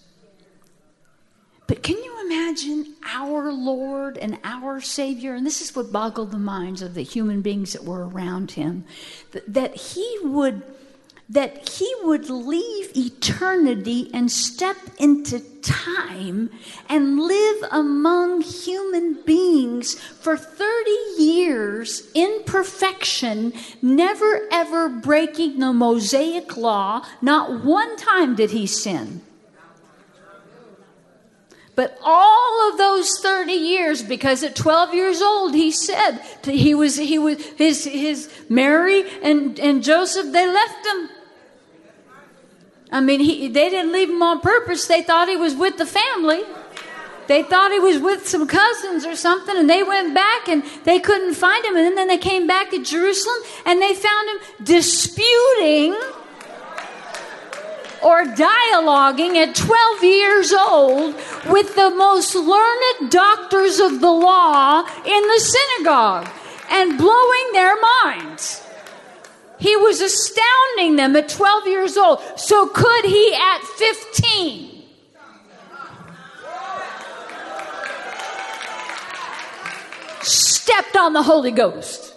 But 1.67 1.84
can 1.84 1.98
you 1.98 2.26
imagine 2.26 2.95
our 3.06 3.52
Lord 3.52 4.17
and 4.17 4.39
our 4.43 4.82
Savior? 4.82 5.36
And 5.36 5.45
this 5.45 5.62
is 5.62 5.76
what 5.76 5.91
boggled 5.91 6.32
the 6.32 6.39
minds 6.39 6.82
of 6.82 6.95
the 6.95 7.04
human 7.04 7.41
beings 7.41 7.74
that 7.74 7.84
were 7.84 8.08
around 8.08 8.52
him 8.52 8.86
that, 9.32 9.54
that 9.54 9.76
he 9.76 10.17
would 10.24 10.63
that 11.30 11.70
he 11.70 11.94
would 12.04 12.30
leave 12.30 12.92
eternity 12.98 14.10
and 14.13 14.32
step 14.32 14.78
into 14.98 15.39
time 15.62 16.50
and 16.89 17.20
live 17.20 17.65
among 17.72 18.42
human 18.42 19.22
beings 19.26 19.94
for 19.94 20.36
30 20.36 20.89
years 21.20 22.10
in 22.15 22.42
perfection, 22.46 23.54
never 23.82 24.48
ever 24.52 24.89
breaking 24.89 25.60
the 25.60 25.72
Mosaic 25.72 26.58
law. 26.58 27.06
Not 27.22 27.63
one 27.63 27.96
time 27.96 28.36
did 28.36 28.50
he 28.50 28.65
sin. 28.65 29.22
But 31.76 31.98
all 32.04 32.70
of 32.70 32.78
those 32.78 33.20
30 33.22 33.54
years, 33.54 34.02
because 34.04 34.44
at 34.44 34.56
12 34.56 34.94
years 34.94 35.22
old, 35.22 35.54
he 35.54 35.72
said 35.72 36.20
he 36.44 36.76
was, 36.76 36.98
he 36.98 37.18
was, 37.18 37.42
his, 37.52 37.86
his 37.86 38.30
Mary 38.50 39.06
and, 39.22 39.58
and 39.60 39.82
Joseph, 39.82 40.34
they 40.34 40.46
left 40.46 40.86
him 40.86 41.10
I 42.91 43.02
mean, 43.02 43.19
he, 43.19 43.47
they 43.47 43.69
didn't 43.69 43.91
leave 43.91 44.10
him 44.10 44.21
on 44.21 44.39
purpose. 44.39 44.88
They 44.88 45.04
thought 45.04 45.28
he 45.28 45.38
was 45.38 45.56
with 45.56 45.78
the 45.78 45.86
family. 45.86 46.41
They 47.28 47.43
thought 47.43 47.71
he 47.71 47.80
was 47.80 47.99
with 47.99 48.28
some 48.28 48.47
cousins 48.47 49.06
or 49.06 49.15
something, 49.15 49.56
and 49.56 49.69
they 49.69 49.84
went 49.84 50.15
back 50.15 50.47
and 50.47 50.63
they 50.84 50.99
couldn't 50.99 51.36
find 51.36 51.63
him. 51.63 51.75
And 51.75 51.95
then 51.95 52.08
they 52.08 52.17
came 52.17 52.47
back 52.47 52.71
to 52.71 52.84
Jerusalem 52.84 53.38
and 53.67 53.80
they 53.80 53.93
found 53.93 54.30
him 54.30 54.38
disputing 54.63 55.93
or 58.02 58.23
dialoguing 58.23 59.36
at 59.36 59.54
12 59.54 60.04
years 60.04 60.54
old 60.54 61.13
with 61.47 61.75
the 61.75 61.91
most 61.91 62.34
learned 62.34 63.12
doctors 63.12 63.80
of 63.80 64.02
the 64.02 64.12
law 64.12 64.80
in 64.80 65.28
the 65.28 65.39
synagogue 65.39 66.28
and 66.71 66.97
blowing 66.97 67.49
their 67.54 67.75
minds. 68.04 68.68
He 69.60 69.76
was 69.76 70.02
astounding 70.02 70.95
them 70.95 71.15
at 71.15 71.28
12 71.30 71.67
years 71.67 71.98
old. 71.98 72.22
So 72.38 72.67
could 72.67 73.06
he 73.06 73.34
at 73.34 73.62
15? 73.62 74.84
Stepped 80.22 80.95
on 80.95 81.13
the 81.13 81.24
Holy 81.24 81.52
Ghost. 81.52 82.15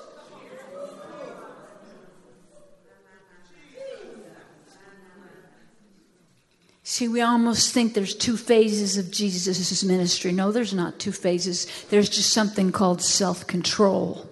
See, 6.85 7.09
we 7.09 7.23
almost 7.23 7.73
think 7.73 7.95
there's 7.95 8.15
two 8.15 8.37
phases 8.37 8.99
of 8.99 9.11
Jesus' 9.11 9.83
ministry. 9.83 10.31
No, 10.31 10.53
there's 10.53 10.75
not 10.75 10.99
two 10.99 11.11
phases. 11.11 11.67
There's 11.89 12.11
just 12.11 12.31
something 12.31 12.71
called 12.71 13.01
self 13.01 13.47
control. 13.47 14.29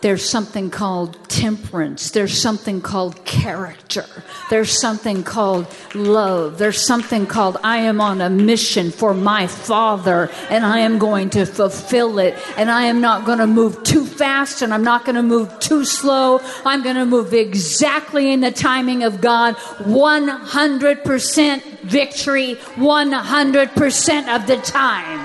There's 0.00 0.26
something 0.26 0.70
called 0.70 1.18
temperance. 1.28 2.10
There's 2.10 2.40
something 2.40 2.80
called 2.80 3.22
character. 3.26 4.06
There's 4.48 4.80
something 4.80 5.22
called 5.22 5.66
love. 5.94 6.56
There's 6.58 6.84
something 6.84 7.26
called 7.26 7.58
I 7.62 7.78
am 7.78 8.00
on 8.00 8.22
a 8.22 8.30
mission 8.30 8.90
for 8.90 9.12
my 9.12 9.46
Father 9.46 10.30
and 10.48 10.64
I 10.64 10.80
am 10.80 10.98
going 10.98 11.30
to 11.30 11.44
fulfill 11.44 12.18
it. 12.18 12.36
And 12.56 12.70
I 12.70 12.84
am 12.84 13.00
not 13.00 13.26
going 13.26 13.38
to 13.38 13.46
move 13.46 13.82
too 13.82 14.06
fast 14.06 14.62
and 14.62 14.72
I'm 14.72 14.84
not 14.84 15.04
going 15.04 15.16
to 15.16 15.22
move 15.22 15.58
too 15.60 15.84
slow. 15.84 16.40
I'm 16.64 16.82
going 16.82 16.96
to 16.96 17.06
move 17.06 17.34
exactly 17.34 18.32
in 18.32 18.40
the 18.40 18.50
timing 18.50 19.02
of 19.02 19.20
God. 19.20 19.56
100% 19.56 21.62
victory, 21.82 22.54
100% 22.76 24.34
of 24.34 24.46
the 24.46 24.56
time. 24.56 25.19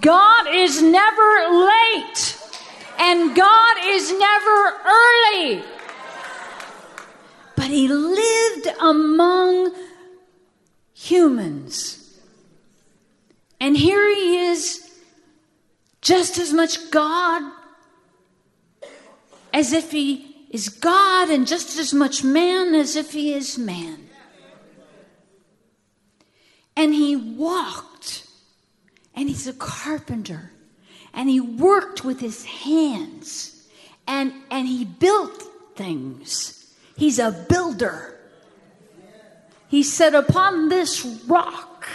God 0.00 0.46
is 0.54 0.82
never 0.82 1.66
late 1.66 2.36
and 2.98 3.34
God 3.34 3.76
is 3.84 4.12
never 4.12 4.76
early. 4.84 5.62
But 7.56 7.66
he 7.66 7.88
lived 7.88 8.68
among 8.80 9.74
humans. 10.92 12.18
And 13.58 13.76
here 13.76 14.14
he 14.14 14.38
is, 14.46 14.86
just 16.02 16.38
as 16.38 16.52
much 16.52 16.90
God 16.90 17.42
as 19.52 19.72
if 19.72 19.90
he 19.90 20.46
is 20.50 20.68
God, 20.68 21.30
and 21.30 21.46
just 21.46 21.78
as 21.78 21.92
much 21.92 22.22
man 22.24 22.74
as 22.74 22.96
if 22.96 23.12
he 23.12 23.32
is 23.32 23.58
man. 23.58 24.08
And 26.76 26.94
he 26.94 27.16
walked 27.16 27.89
and 29.20 29.28
he's 29.28 29.46
a 29.46 29.52
carpenter 29.52 30.50
and 31.12 31.28
he 31.28 31.40
worked 31.40 32.04
with 32.04 32.18
his 32.18 32.44
hands 32.44 33.68
and 34.08 34.32
and 34.50 34.66
he 34.66 34.84
built 34.84 35.42
things 35.76 36.56
He's 37.00 37.18
a 37.18 37.32
builder. 37.48 38.14
He 39.68 39.82
said, 39.82 40.14
Upon 40.14 40.68
this 40.68 41.02
rock 41.26 41.88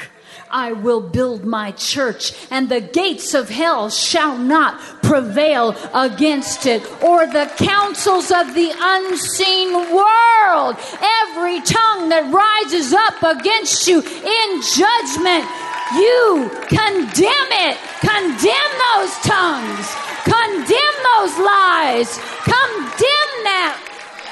I 0.50 0.72
will 0.72 1.02
build 1.02 1.46
my 1.46 1.72
church, 1.74 2.34
and 2.50 2.70
the 2.70 2.82
gates 2.82 3.36
of 3.36 3.50
hell 3.50 3.92
shall 3.92 4.36
not 4.36 4.80
prevail 5.04 5.76
against 5.94 6.66
it, 6.66 6.82
or 7.04 7.28
the 7.28 7.52
counsels 7.56 8.32
of 8.32 8.56
the 8.56 8.72
unseen 8.76 9.74
world. 9.94 10.76
Every 11.22 11.62
tongue 11.62 12.10
that 12.10 12.34
rises 12.34 12.92
up 12.92 13.22
against 13.38 13.88
you 13.88 14.00
in 14.02 14.62
judgment, 14.62 15.46
you 15.94 16.50
condemn 16.68 17.52
it. 17.52 17.78
Condemn 18.02 18.72
those 18.90 19.14
tongues. 19.22 19.86
Condemn 20.24 20.98
those 21.14 21.38
lies. 21.38 22.18
Condemn 22.42 23.34
that. 23.46 23.78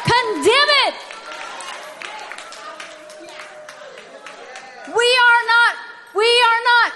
Condemn 0.04 0.72
it. 0.88 0.96
We 4.89 5.10
are 5.28 5.44
not 5.54 5.74
we 6.16 6.30
are 6.50 6.62
not 6.74 6.89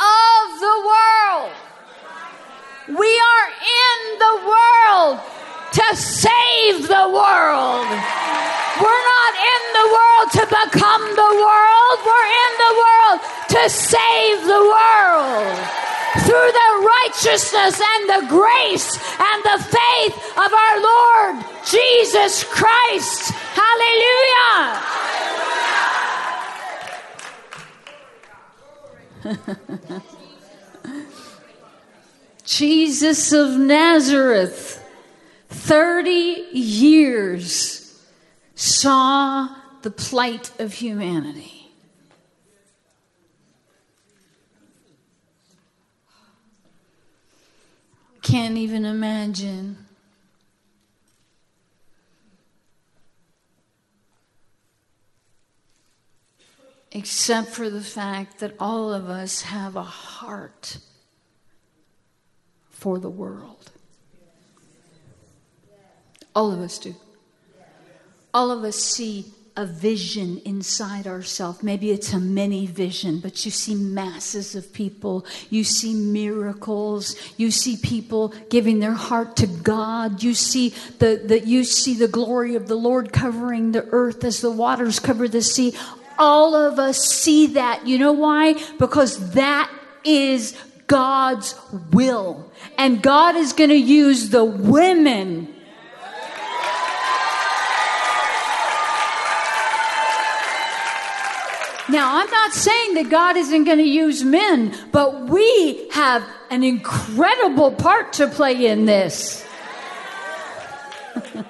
of 0.00 0.60
the 0.60 0.76
world. 0.90 1.52
We 3.00 3.10
are 3.32 3.48
in 3.84 4.18
the 4.18 4.34
world 4.44 5.43
to 5.74 5.96
save 5.96 6.86
the 6.88 7.06
world. 7.10 7.86
We're 8.80 9.04
not 9.14 9.34
in 9.52 9.62
the 9.78 9.86
world 9.96 10.26
to 10.38 10.44
become 10.46 11.04
the 11.14 11.32
world. 11.44 11.96
We're 12.06 12.30
in 12.44 12.52
the 12.64 12.74
world 12.82 13.18
to 13.54 13.62
save 13.68 14.46
the 14.46 14.62
world 14.62 15.58
through 16.26 16.50
the 16.52 16.72
righteousness 17.02 17.80
and 17.82 18.08
the 18.08 18.26
grace 18.28 18.98
and 19.18 19.42
the 19.42 19.58
faith 19.62 20.16
of 20.38 20.52
our 20.52 20.80
Lord 20.80 21.44
Jesus 21.64 22.44
Christ. 22.44 23.32
Hallelujah. 23.54 24.94
Jesus 32.44 33.32
of 33.32 33.58
Nazareth, 33.58 34.73
30 35.54 36.48
years, 36.52 38.02
saw 38.54 39.48
the 39.82 39.90
plight 39.90 40.50
of 40.60 40.74
humanity. 40.74 41.70
Can't 48.22 48.56
even 48.56 48.84
imagine 48.84 49.84
except 56.94 57.48
for 57.48 57.68
the 57.68 57.82
fact 57.82 58.38
that 58.38 58.54
all 58.58 58.92
of 58.92 59.10
us 59.10 59.42
have 59.42 59.76
a 59.76 59.82
heart 59.82 60.78
for 62.70 62.98
the 62.98 63.10
world. 63.10 63.53
All 66.34 66.52
of 66.52 66.60
us 66.60 66.78
do. 66.78 66.94
All 68.32 68.50
of 68.50 68.64
us 68.64 68.76
see 68.76 69.26
a 69.56 69.64
vision 69.64 70.42
inside 70.44 71.06
ourselves. 71.06 71.62
Maybe 71.62 71.92
it's 71.92 72.12
a 72.12 72.18
mini 72.18 72.66
vision, 72.66 73.20
but 73.20 73.44
you 73.44 73.52
see 73.52 73.76
masses 73.76 74.56
of 74.56 74.72
people. 74.72 75.24
You 75.48 75.62
see 75.62 75.94
miracles. 75.94 77.14
You 77.36 77.52
see 77.52 77.76
people 77.76 78.34
giving 78.50 78.80
their 78.80 78.94
heart 78.94 79.36
to 79.36 79.46
God. 79.46 80.24
You 80.24 80.34
see 80.34 80.70
the, 80.98 81.22
the 81.24 81.46
you 81.46 81.62
see 81.62 81.94
the 81.94 82.08
glory 82.08 82.56
of 82.56 82.66
the 82.66 82.74
Lord 82.74 83.12
covering 83.12 83.70
the 83.70 83.86
earth 83.92 84.24
as 84.24 84.40
the 84.40 84.50
waters 84.50 84.98
cover 84.98 85.28
the 85.28 85.42
sea 85.42 85.74
all 86.18 86.54
of 86.54 86.78
us 86.78 86.98
see 86.98 87.48
that. 87.48 87.86
You 87.86 87.98
know 87.98 88.12
why? 88.12 88.54
Because 88.78 89.32
that 89.32 89.70
is 90.04 90.56
God's 90.86 91.54
will. 91.92 92.50
And 92.78 93.02
God 93.02 93.36
is 93.36 93.52
going 93.52 93.70
to 93.70 93.76
use 93.76 94.30
the 94.30 94.44
women. 94.44 95.53
Now, 101.94 102.18
I'm 102.18 102.28
not 102.28 102.52
saying 102.52 102.94
that 102.94 103.08
God 103.08 103.36
isn't 103.36 103.62
going 103.62 103.78
to 103.78 103.84
use 103.84 104.24
men, 104.24 104.76
but 104.90 105.28
we 105.28 105.88
have 105.90 106.28
an 106.50 106.64
incredible 106.64 107.70
part 107.70 108.14
to 108.14 108.26
play 108.26 108.66
in 108.66 108.84
this. 108.84 109.46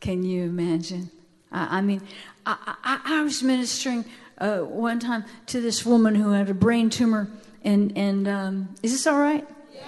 Can 0.00 0.24
you 0.24 0.44
imagine? 0.44 1.10
I, 1.52 1.80
I 1.80 1.82
mean, 1.82 2.00
I, 2.46 2.76
I, 2.82 3.00
I, 3.04 3.22
was 3.24 3.42
ministering 3.42 4.06
uh, 4.38 4.60
one 4.60 5.00
time 5.00 5.26
to 5.48 5.60
this 5.60 5.84
woman 5.84 6.14
who 6.14 6.30
had 6.30 6.48
a 6.48 6.54
brain 6.54 6.88
tumor, 6.88 7.28
and 7.62 7.92
and 7.94 8.26
um, 8.26 8.74
is 8.82 8.92
this 8.92 9.06
all 9.06 9.18
right? 9.18 9.46
Yes. 9.70 9.84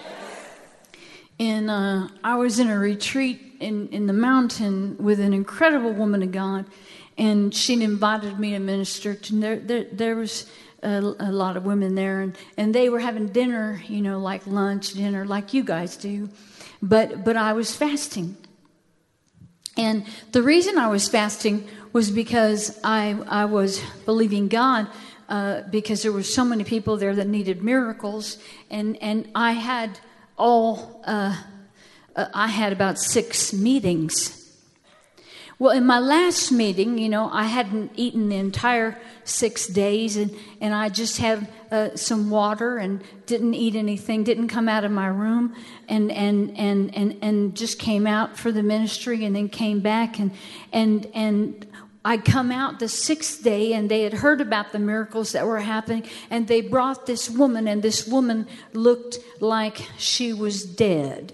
And 1.41 1.71
uh, 1.71 2.09
I 2.23 2.35
was 2.37 2.59
in 2.59 2.69
a 2.69 2.79
retreat 2.79 3.46
in 3.61 3.89
in 3.89 4.07
the 4.07 4.13
mountain 4.13 4.97
with 4.99 5.21
an 5.21 5.33
incredible 5.33 5.93
woman 5.93 6.23
of 6.23 6.33
God, 6.33 6.67
and 7.19 7.55
she 7.55 7.83
invited 7.83 8.39
me 8.39 8.53
to 8.53 8.59
minister. 8.59 9.15
To, 9.15 9.41
there, 9.41 9.57
there, 9.59 9.87
there 9.93 10.17
was. 10.17 10.47
A, 10.83 11.01
a, 11.01 11.33
lot 11.33 11.57
of 11.57 11.65
women 11.65 11.95
there, 11.95 12.21
and, 12.21 12.37
and 12.59 12.73
they 12.73 12.91
were 12.91 13.01
having 13.01 13.29
dinner, 13.29 13.83
you 13.89 14.03
know, 14.03 14.21
like 14.21 14.47
lunch, 14.47 14.93
dinner, 14.93 15.25
like 15.25 15.55
you 15.55 15.65
guys 15.65 15.97
do. 15.97 16.29
But 16.83 17.25
but 17.25 17.35
I 17.35 17.55
was 17.55 17.75
fasting, 17.75 18.37
and 19.77 20.05
the 20.33 20.43
reason 20.43 20.79
I 20.79 20.89
was 20.89 21.09
fasting 21.09 21.67
was 21.93 22.11
because 22.11 22.79
I, 22.85 23.17
I 23.27 23.47
was 23.47 23.83
believing 24.05 24.49
God 24.49 24.87
uh, 25.29 25.63
because 25.71 26.03
there 26.03 26.13
were 26.13 26.23
so 26.23 26.45
many 26.45 26.63
people 26.63 26.97
there 26.97 27.15
that 27.15 27.27
needed 27.27 27.63
miracles, 27.63 28.39
and, 28.71 29.01
and 29.03 29.29
I 29.35 29.53
had 29.53 29.99
all 30.39 31.03
uh, 31.07 31.37
uh, 32.17 32.27
I 32.35 32.49
had 32.49 32.73
about 32.73 32.99
six 32.99 33.53
meetings. 33.53 34.43
Well, 35.59 35.73
in 35.73 35.87
my 35.87 36.01
last 36.01 36.53
meeting, 36.53 36.99
you 36.99 37.09
know, 37.09 37.31
I 37.33 37.45
hadn't 37.45 37.93
eaten 37.97 38.29
the 38.29 38.37
entire 38.37 39.01
six 39.25 39.67
days, 39.67 40.19
and, 40.19 40.31
and 40.61 40.75
I 40.75 40.91
just 40.91 41.17
had 41.17 41.49
uh, 41.71 41.97
some 41.97 42.29
water 42.29 42.77
and 42.77 43.03
didn't 43.25 43.55
eat 43.55 43.75
anything, 43.75 44.23
didn't 44.23 44.49
come 44.49 44.69
out 44.69 44.85
of 44.85 44.91
my 44.91 45.07
room, 45.07 45.55
and, 45.89 46.13
and, 46.13 46.55
and, 46.59 46.95
and, 46.95 47.17
and 47.23 47.57
just 47.57 47.79
came 47.79 48.07
out 48.07 48.37
for 48.37 48.53
the 48.53 48.63
ministry 48.63 49.25
and 49.25 49.35
then 49.35 49.49
came 49.49 49.81
back. 49.81 50.19
And, 50.19 50.31
and, 50.75 51.07
and 51.15 51.67
I 52.05 52.19
come 52.19 52.53
out 52.53 52.79
the 52.79 52.89
sixth 52.89 53.43
day, 53.43 53.73
and 53.73 53.91
they 53.91 54.03
had 54.03 54.13
heard 54.13 54.43
about 54.43 54.73
the 54.73 54.79
miracles 54.79 55.33
that 55.33 55.47
were 55.47 55.61
happening, 55.61 56.05
and 56.29 56.49
they 56.49 56.61
brought 56.61 57.07
this 57.07 57.31
woman, 57.31 57.67
and 57.67 57.83
this 57.83 58.07
woman 58.07 58.47
looked 58.75 59.19
like 59.41 59.89
she 59.97 60.35
was 60.35 60.65
dead. 60.67 61.33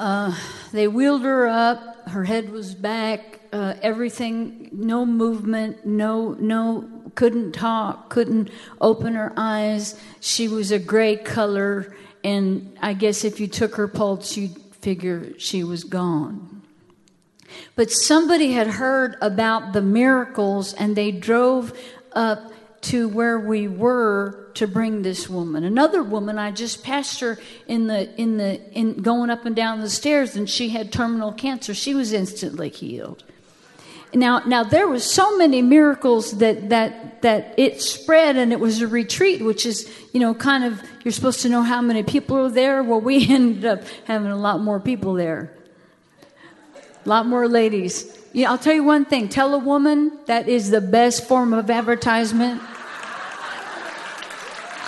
Uh, 0.00 0.34
they 0.72 0.88
wheeled 0.88 1.22
her 1.24 1.46
up. 1.46 2.08
Her 2.08 2.24
head 2.24 2.48
was 2.48 2.74
back 2.74 3.40
uh, 3.52 3.74
everything, 3.82 4.70
no 4.72 5.04
movement, 5.04 5.84
no, 5.84 6.36
no, 6.40 6.88
couldn't 7.14 7.52
talk, 7.52 8.08
couldn't 8.08 8.50
open 8.80 9.14
her 9.14 9.32
eyes. 9.36 10.00
She 10.20 10.48
was 10.48 10.70
a 10.70 10.78
gray 10.78 11.16
color, 11.16 11.94
and 12.24 12.76
I 12.80 12.94
guess 12.94 13.24
if 13.24 13.40
you 13.40 13.46
took 13.46 13.74
her 13.74 13.88
pulse, 13.88 14.38
you'd 14.38 14.56
figure 14.80 15.38
she 15.38 15.64
was 15.64 15.84
gone. 15.84 16.62
But 17.74 17.90
somebody 17.90 18.52
had 18.52 18.68
heard 18.68 19.16
about 19.20 19.74
the 19.74 19.82
miracles, 19.82 20.72
and 20.72 20.96
they 20.96 21.10
drove 21.10 21.78
up 22.12 22.52
to 22.82 23.06
where 23.06 23.38
we 23.38 23.68
were 23.68 24.39
to 24.54 24.66
bring 24.66 25.02
this 25.02 25.28
woman. 25.28 25.64
Another 25.64 26.02
woman, 26.02 26.38
I 26.38 26.50
just 26.50 26.82
passed 26.82 27.20
her 27.20 27.38
in 27.66 27.86
the 27.86 28.14
in 28.20 28.36
the 28.36 28.60
in 28.72 29.02
going 29.02 29.30
up 29.30 29.46
and 29.46 29.54
down 29.54 29.80
the 29.80 29.90
stairs, 29.90 30.36
and 30.36 30.48
she 30.48 30.70
had 30.70 30.92
terminal 30.92 31.32
cancer. 31.32 31.74
She 31.74 31.94
was 31.94 32.12
instantly 32.12 32.68
healed. 32.68 33.24
Now, 34.12 34.40
now 34.40 34.64
there 34.64 34.88
was 34.88 35.08
so 35.08 35.36
many 35.36 35.62
miracles 35.62 36.38
that 36.38 36.70
that 36.70 37.22
that 37.22 37.54
it 37.56 37.80
spread, 37.80 38.36
and 38.36 38.52
it 38.52 38.58
was 38.58 38.82
a 38.82 38.88
retreat, 38.88 39.42
which 39.42 39.64
is 39.64 39.90
you 40.12 40.20
know 40.20 40.34
kind 40.34 40.64
of 40.64 40.82
you're 41.04 41.12
supposed 41.12 41.42
to 41.42 41.48
know 41.48 41.62
how 41.62 41.80
many 41.80 42.02
people 42.02 42.36
are 42.38 42.50
there. 42.50 42.82
Well, 42.82 43.00
we 43.00 43.28
ended 43.30 43.64
up 43.64 43.82
having 44.04 44.30
a 44.30 44.36
lot 44.36 44.60
more 44.60 44.80
people 44.80 45.14
there, 45.14 45.52
a 47.04 47.08
lot 47.08 47.26
more 47.26 47.48
ladies. 47.48 48.16
Yeah, 48.32 48.50
I'll 48.50 48.58
tell 48.58 48.74
you 48.74 48.84
one 48.84 49.04
thing: 49.04 49.28
tell 49.28 49.54
a 49.54 49.58
woman 49.58 50.18
that 50.26 50.48
is 50.48 50.70
the 50.70 50.80
best 50.80 51.28
form 51.28 51.52
of 51.52 51.70
advertisement. 51.70 52.60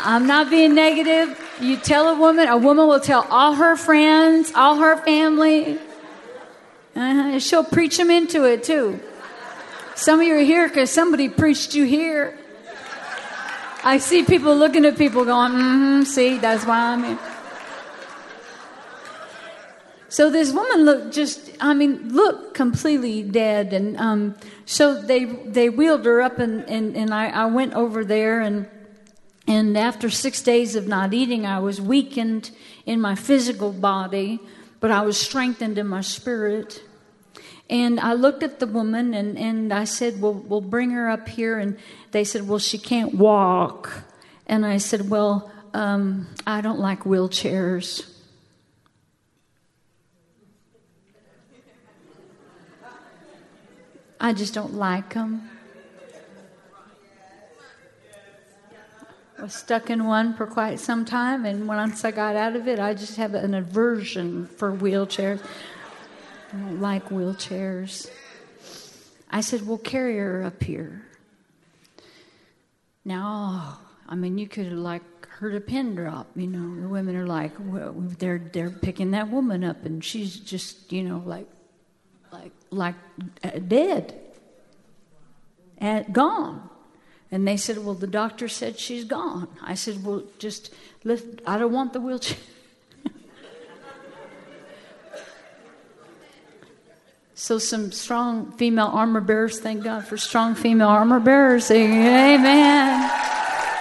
I'm 0.05 0.27
not 0.27 0.51
being 0.51 0.75
negative. 0.75 1.39
You 1.61 1.77
tell 1.77 2.09
a 2.09 2.19
woman, 2.19 2.49
a 2.49 2.57
woman 2.57 2.89
will 2.89 3.01
tell 3.01 3.27
all 3.31 3.55
her 3.55 3.77
friends, 3.77 4.53
all 4.55 4.77
her 4.77 4.97
family. 4.97 5.79
Uh-huh. 6.97 7.39
She'll 7.39 7.65
preach 7.65 7.97
them 7.97 8.11
into 8.11 8.45
it 8.45 8.65
too. 8.65 9.01
Some 9.95 10.21
of 10.21 10.27
you 10.27 10.35
are 10.35 10.41
here 10.41 10.69
because 10.69 10.91
somebody 10.91 11.29
preached 11.29 11.75
you 11.75 11.85
here. 11.85 12.37
I 13.85 13.99
see 13.99 14.25
people 14.25 14.57
looking 14.57 14.85
at 14.85 14.97
people 14.97 15.25
going, 15.25 15.53
mm-hmm, 15.53 16.03
see, 16.03 16.39
that's 16.39 16.65
why 16.65 16.93
I'm 16.93 17.05
here. 17.05 17.19
So 20.09 20.31
this 20.31 20.53
woman 20.53 20.85
looked 20.85 21.15
just, 21.15 21.51
I 21.61 21.75
mean, 21.75 22.13
looked 22.13 22.55
completely 22.55 23.23
dead. 23.23 23.73
And 23.73 23.97
um, 23.97 24.35
so 24.67 25.01
they 25.01 25.25
they 25.25 25.71
wheeled 25.71 26.05
her 26.05 26.21
up, 26.21 26.39
and, 26.39 26.69
and, 26.69 26.97
and 26.97 27.15
I, 27.15 27.29
I 27.31 27.47
went 27.47 27.73
over 27.75 28.05
there. 28.05 28.41
And, 28.41 28.67
and 29.53 29.77
after 29.77 30.09
six 30.09 30.41
days 30.41 30.77
of 30.77 30.89
not 30.89 31.13
eating, 31.13 31.45
I 31.45 31.59
was 31.59 31.79
weakened 31.79 32.51
in 32.87 33.03
my 33.03 33.15
physical 33.15 33.71
body, 33.71 34.41
but 34.81 34.91
I 34.91 35.03
was 35.03 35.21
strengthened 35.21 35.77
in 35.77 35.87
my 35.87 36.01
spirit. 36.01 36.83
And 37.69 38.01
I 38.01 38.15
looked 38.15 38.43
at 38.43 38.61
the 38.61 38.67
woman 38.67 39.13
and, 39.13 39.37
and 39.37 39.71
I 39.71 39.85
said, 39.85 40.23
well, 40.23 40.33
we'll 40.33 40.63
bring 40.63 40.93
her 40.93 41.11
up 41.11 41.29
here. 41.29 41.59
And 41.59 41.77
they 42.13 42.25
said, 42.25 42.49
Well, 42.49 42.59
she 42.59 42.79
can't 42.79 43.15
walk. 43.15 43.93
And 44.47 44.65
I 44.65 44.79
said, 44.79 45.11
Well, 45.11 45.53
um, 45.75 46.29
I 46.47 46.63
don't 46.63 46.79
like 46.79 47.01
wheelchairs. 47.01 48.09
I 54.19 54.33
just 54.33 54.55
don't 54.55 54.75
like 54.75 55.13
them. 55.13 55.51
Was 59.43 59.55
stuck 59.55 59.91
in 59.91 60.05
one 60.05 60.35
for 60.35 60.47
quite 60.47 60.79
some 60.79 61.05
time, 61.05 61.45
and 61.45 61.67
once 61.67 62.05
I 62.05 62.13
got 62.13 62.37
out 62.37 62.55
of 62.55 62.69
it, 62.69 62.79
I 62.79 62.95
just 62.95 63.17
have 63.17 63.35
an 63.35 63.55
aversion 63.55 64.47
for 64.47 64.73
wheelchairs. 64.73 65.43
I 66.53 66.57
don't 66.57 66.81
like 66.81 67.09
wheelchairs. 67.09 68.09
I 69.31 69.41
said, 69.41 69.67
We'll 69.67 69.79
carry 69.79 70.19
her 70.19 70.45
up 70.45 70.63
here. 70.63 71.07
Now, 73.05 73.81
I 74.09 74.15
mean, 74.15 74.39
you 74.39 74.47
could 74.47 74.67
have 74.67 74.75
like 74.75 75.03
heard 75.27 75.55
a 75.57 75.61
pin 75.61 75.97
drop. 75.97 76.29
You 76.37 76.47
know, 76.47 76.81
the 76.81 76.89
women 76.89 77.17
are 77.17 77.27
like, 77.27 77.53
well, 77.59 77.95
they're 77.97 78.39
they're 78.53 78.71
picking 78.71 79.11
that 79.11 79.29
woman 79.29 79.65
up, 79.65 79.85
and 79.85 80.05
she's 80.05 80.37
just, 80.37 80.93
you 80.93 81.03
know, 81.03 81.23
like, 81.27 81.49
like 82.31 82.53
like 82.71 82.95
uh, 83.43 83.59
dead, 83.59 84.15
and 85.79 86.15
gone. 86.15 86.69
And 87.33 87.49
they 87.49 87.57
said, 87.57 87.79
well, 87.79 87.95
the 87.95 88.07
doctor 88.07 88.47
said 88.47 88.79
she's 88.79 89.05
gone. 89.05 89.49
I 89.63 89.75
said, 89.75 90.05
well, 90.05 90.23
just 90.39 90.73
lift. 91.03 91.41
I 91.47 91.57
don't 91.57 91.73
want 91.73 91.95
the 91.95 92.01
wheelchair. 92.01 92.39
So, 97.35 97.59
some 97.59 97.91
strong 97.91 98.53
female 98.53 98.87
armor 98.87 99.21
bearers, 99.21 99.59
thank 99.59 99.83
God 99.83 100.07
for 100.07 100.17
strong 100.17 100.55
female 100.55 100.87
armor 100.87 101.19
bearers. 101.19 101.73
Amen. 101.73 103.11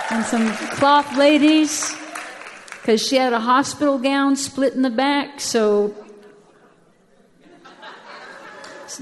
And 0.10 0.26
some 0.26 0.52
cloth 0.78 1.16
ladies, 1.16 1.96
because 2.72 3.06
she 3.06 3.18
had 3.18 3.34
a 3.34 3.40
hospital 3.40 4.00
gown 4.00 4.36
split 4.36 4.74
in 4.74 4.82
the 4.82 4.90
back. 4.90 5.40
So, 5.40 5.94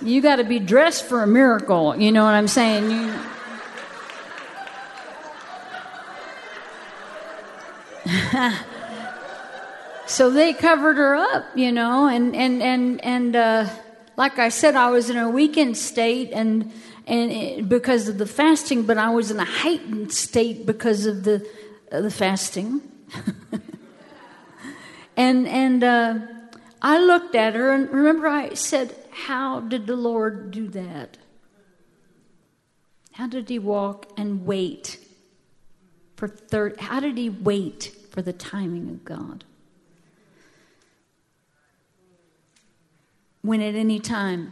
you 0.03 0.19
got 0.21 0.37
to 0.37 0.43
be 0.43 0.59
dressed 0.59 1.05
for 1.05 1.23
a 1.23 1.27
miracle. 1.27 1.95
You 1.95 2.11
know 2.11 2.25
what 2.25 2.33
I'm 2.33 2.49
saying? 2.49 2.91
You, 2.91 3.13
so 10.05 10.29
they 10.29 10.53
covered 10.53 10.97
her 10.97 11.15
up, 11.15 11.45
you 11.55 11.71
know, 11.71 12.07
and 12.07 12.35
and 12.35 12.61
and 12.61 13.03
and 13.03 13.35
uh, 13.35 13.69
like 14.15 14.39
I 14.39 14.49
said, 14.49 14.75
I 14.75 14.89
was 14.89 15.09
in 15.09 15.17
a 15.17 15.29
weakened 15.29 15.77
state 15.77 16.31
and 16.31 16.71
and 17.07 17.31
it, 17.31 17.69
because 17.69 18.07
of 18.07 18.17
the 18.17 18.25
fasting, 18.25 18.83
but 18.83 18.97
I 18.97 19.09
was 19.09 19.31
in 19.31 19.39
a 19.39 19.45
heightened 19.45 20.11
state 20.11 20.65
because 20.65 21.05
of 21.05 21.23
the 21.23 21.47
uh, 21.91 22.01
the 22.01 22.11
fasting. 22.11 22.81
and 25.17 25.47
and 25.47 25.83
uh, 25.83 26.19
I 26.81 26.99
looked 26.99 27.35
at 27.35 27.55
her 27.55 27.71
and 27.71 27.89
remember 27.89 28.27
I 28.27 28.53
said, 28.53 28.95
"How 29.11 29.59
did 29.59 29.87
the 29.87 29.95
Lord 29.95 30.51
do 30.51 30.67
that? 30.69 31.17
How 33.13 33.27
did 33.27 33.49
He 33.49 33.59
walk 33.59 34.07
and 34.17 34.45
wait 34.45 34.97
for 36.15 36.27
third? 36.27 36.79
How 36.79 36.99
did 36.99 37.17
He 37.17 37.29
wait 37.29 37.95
for 38.09 38.21
the 38.21 38.33
timing 38.33 38.89
of 38.89 39.05
God?" 39.05 39.43
when 43.41 43.61
at 43.61 43.75
any 43.75 43.99
time, 43.99 44.51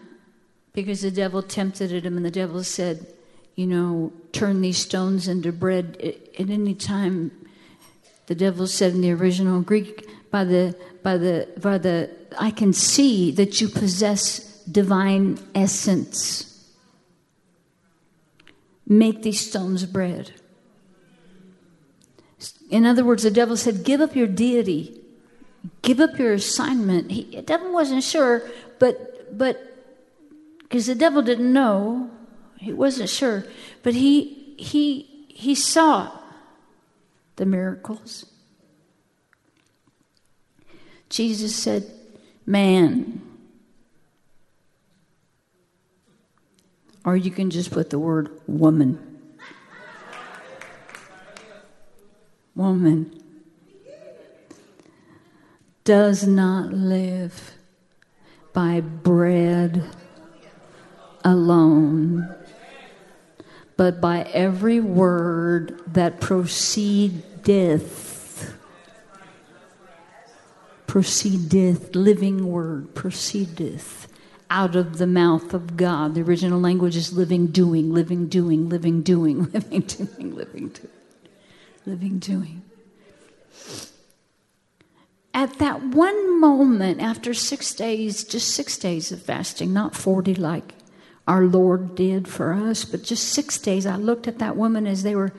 because 0.74 1.02
the 1.02 1.12
devil 1.12 1.42
tempted 1.42 1.92
him, 2.06 2.18
and 2.18 2.26
the 2.26 2.32
devil 2.32 2.64
said, 2.64 3.06
you 3.56 3.68
know, 3.68 4.14
turn 4.32 4.62
these 4.62 4.78
stones 4.78 5.28
into 5.28 5.52
bread. 5.52 5.98
At 6.40 6.50
any 6.50 6.76
time, 6.76 7.32
the 8.28 8.36
devil 8.36 8.68
said 8.68 8.94
in 8.94 9.02
the 9.02 9.12
original 9.12 9.62
Greek, 9.62 10.08
by 10.30 10.44
the 10.44 10.76
by 11.04 11.18
the 11.18 11.48
by 11.62 11.78
the 11.78 12.10
I 12.38 12.52
can 12.52 12.74
see 12.74 13.32
that 13.32 13.60
you 13.60 13.68
possess 13.68 14.64
divine 14.66 15.40
essence. 15.56 16.44
Make 18.86 19.24
these 19.24 19.40
stones 19.40 19.86
bread. 19.86 20.34
In 22.70 22.86
other 22.86 23.06
words, 23.06 23.24
the 23.24 23.32
devil 23.32 23.56
said, 23.56 23.84
Give 23.84 24.02
up 24.02 24.16
your 24.16 24.28
deity, 24.28 25.00
give 25.82 26.00
up 26.00 26.20
your 26.20 26.34
assignment. 26.34 27.12
He, 27.12 27.24
the 27.24 27.42
devil 27.42 27.72
wasn't 27.72 28.04
sure 28.04 28.44
but 28.80 29.38
but 29.38 29.76
because 30.62 30.86
the 30.88 30.96
devil 30.96 31.22
didn't 31.22 31.52
know, 31.52 32.10
he 32.58 32.74
wasn't 32.74 33.10
sure, 33.10 33.46
but 33.84 33.94
he 33.94 34.56
he 34.58 35.26
he 35.28 35.56
saw 35.56 36.12
the 37.36 37.46
miracles. 37.46 38.26
Jesus 41.10 41.56
said, 41.56 41.90
"Man." 42.46 43.22
Or 47.06 47.16
you 47.16 47.32
can 47.32 47.50
just 47.50 47.72
put 47.72 47.90
the 47.90 48.00
word 48.00 48.30
woman. 48.48 49.07
Woman 52.58 53.24
does 55.84 56.26
not 56.26 56.74
live 56.74 57.54
by 58.52 58.82
bread 58.82 59.84
alone, 61.24 62.34
but 63.78 64.02
by 64.02 64.24
every 64.34 64.80
word 64.80 65.80
that 65.94 66.20
proceedeth. 66.20 67.24
Proceedeth, 70.88 71.96
living 71.96 72.48
word, 72.48 72.96
proceedeth 72.96 74.08
out 74.50 74.76
of 74.76 74.98
the 74.98 75.06
mouth 75.06 75.54
of 75.54 75.78
God. 75.78 76.16
The 76.16 76.22
original 76.22 76.60
language 76.60 76.96
is 76.96 77.14
living, 77.14 77.48
doing, 77.48 77.94
living, 77.94 78.28
doing, 78.30 78.68
living, 78.68 79.04
doing, 79.04 79.44
living, 79.54 79.82
doing, 79.82 80.36
living, 80.36 80.70
doing, 80.70 80.97
living, 81.88 82.20
doing 82.20 82.62
at 85.38 85.60
that 85.60 85.84
one 85.84 86.42
moment 86.42 87.00
after 87.00 87.32
six 87.32 87.76
days, 87.76 88.24
just 88.24 88.56
six 88.56 88.76
days 88.76 89.12
of 89.12 89.22
fasting, 89.22 89.72
not 89.72 89.96
40 89.96 90.34
like 90.34 90.74
our 91.28 91.44
Lord 91.44 91.94
did 91.94 92.28
for 92.28 92.54
us, 92.54 92.84
but 92.84 93.04
just 93.04 93.30
six 93.30 93.60
days, 93.60 93.86
I 93.86 93.98
looked 93.98 94.28
at 94.28 94.40
that 94.40 94.58
woman 94.58 94.88
as 94.88 95.04
they 95.04 95.16
were 95.16 95.32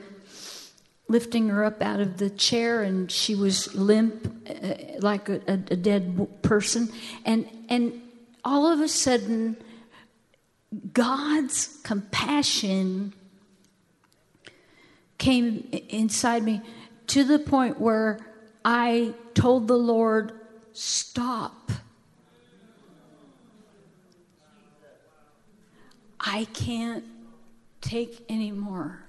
lifting 1.09 1.49
her 1.49 1.65
up 1.65 1.81
out 1.81 1.99
of 1.99 2.17
the 2.17 2.29
chair 2.29 2.81
and 2.81 3.11
she 3.11 3.35
was 3.35 3.75
limp 3.75 4.47
uh, 4.49 4.75
like 4.99 5.27
a, 5.27 5.41
a, 5.49 5.53
a 5.71 5.75
dead 5.75 6.41
person. 6.43 6.87
And, 7.25 7.45
and 7.67 8.01
all 8.45 8.71
of 8.71 8.79
a 8.79 8.87
sudden, 8.87 9.57
God's 10.93 11.77
compassion 11.83 13.13
came 15.19 15.69
inside 15.89 16.43
me 16.43 16.61
to 17.07 17.23
the 17.23 17.37
point 17.37 17.79
where 17.79 18.19
I 18.65 19.13
told 19.35 19.67
the 19.67 19.77
Lord, 19.77 20.33
Stop. 20.73 21.71
I 26.19 26.45
can't 26.53 27.03
take 27.81 28.23
any 28.29 28.51
more. 28.51 29.03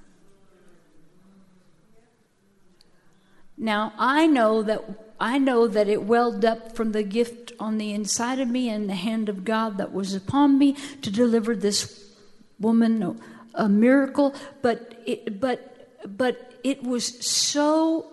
Now, 3.56 3.92
I 3.98 4.26
know 4.26 4.62
that 4.62 4.82
I 5.20 5.36
know 5.36 5.68
that 5.68 5.86
it 5.86 6.02
welled 6.04 6.46
up 6.46 6.74
from 6.74 6.92
the 6.92 7.02
gift 7.02 7.52
on 7.60 7.76
the 7.76 7.92
inside 7.92 8.40
of 8.40 8.48
me 8.48 8.70
and 8.70 8.88
the 8.88 8.94
hand 8.94 9.28
of 9.28 9.44
God 9.44 9.76
that 9.76 9.92
was 9.92 10.14
upon 10.14 10.58
me 10.58 10.72
to 11.02 11.10
deliver 11.10 11.54
this 11.54 12.10
woman 12.58 13.20
a 13.54 13.68
miracle, 13.68 14.34
but 14.62 14.94
it, 15.04 15.38
but 15.38 15.69
but 16.06 16.54
it 16.64 16.82
was 16.82 17.24
so 17.26 18.06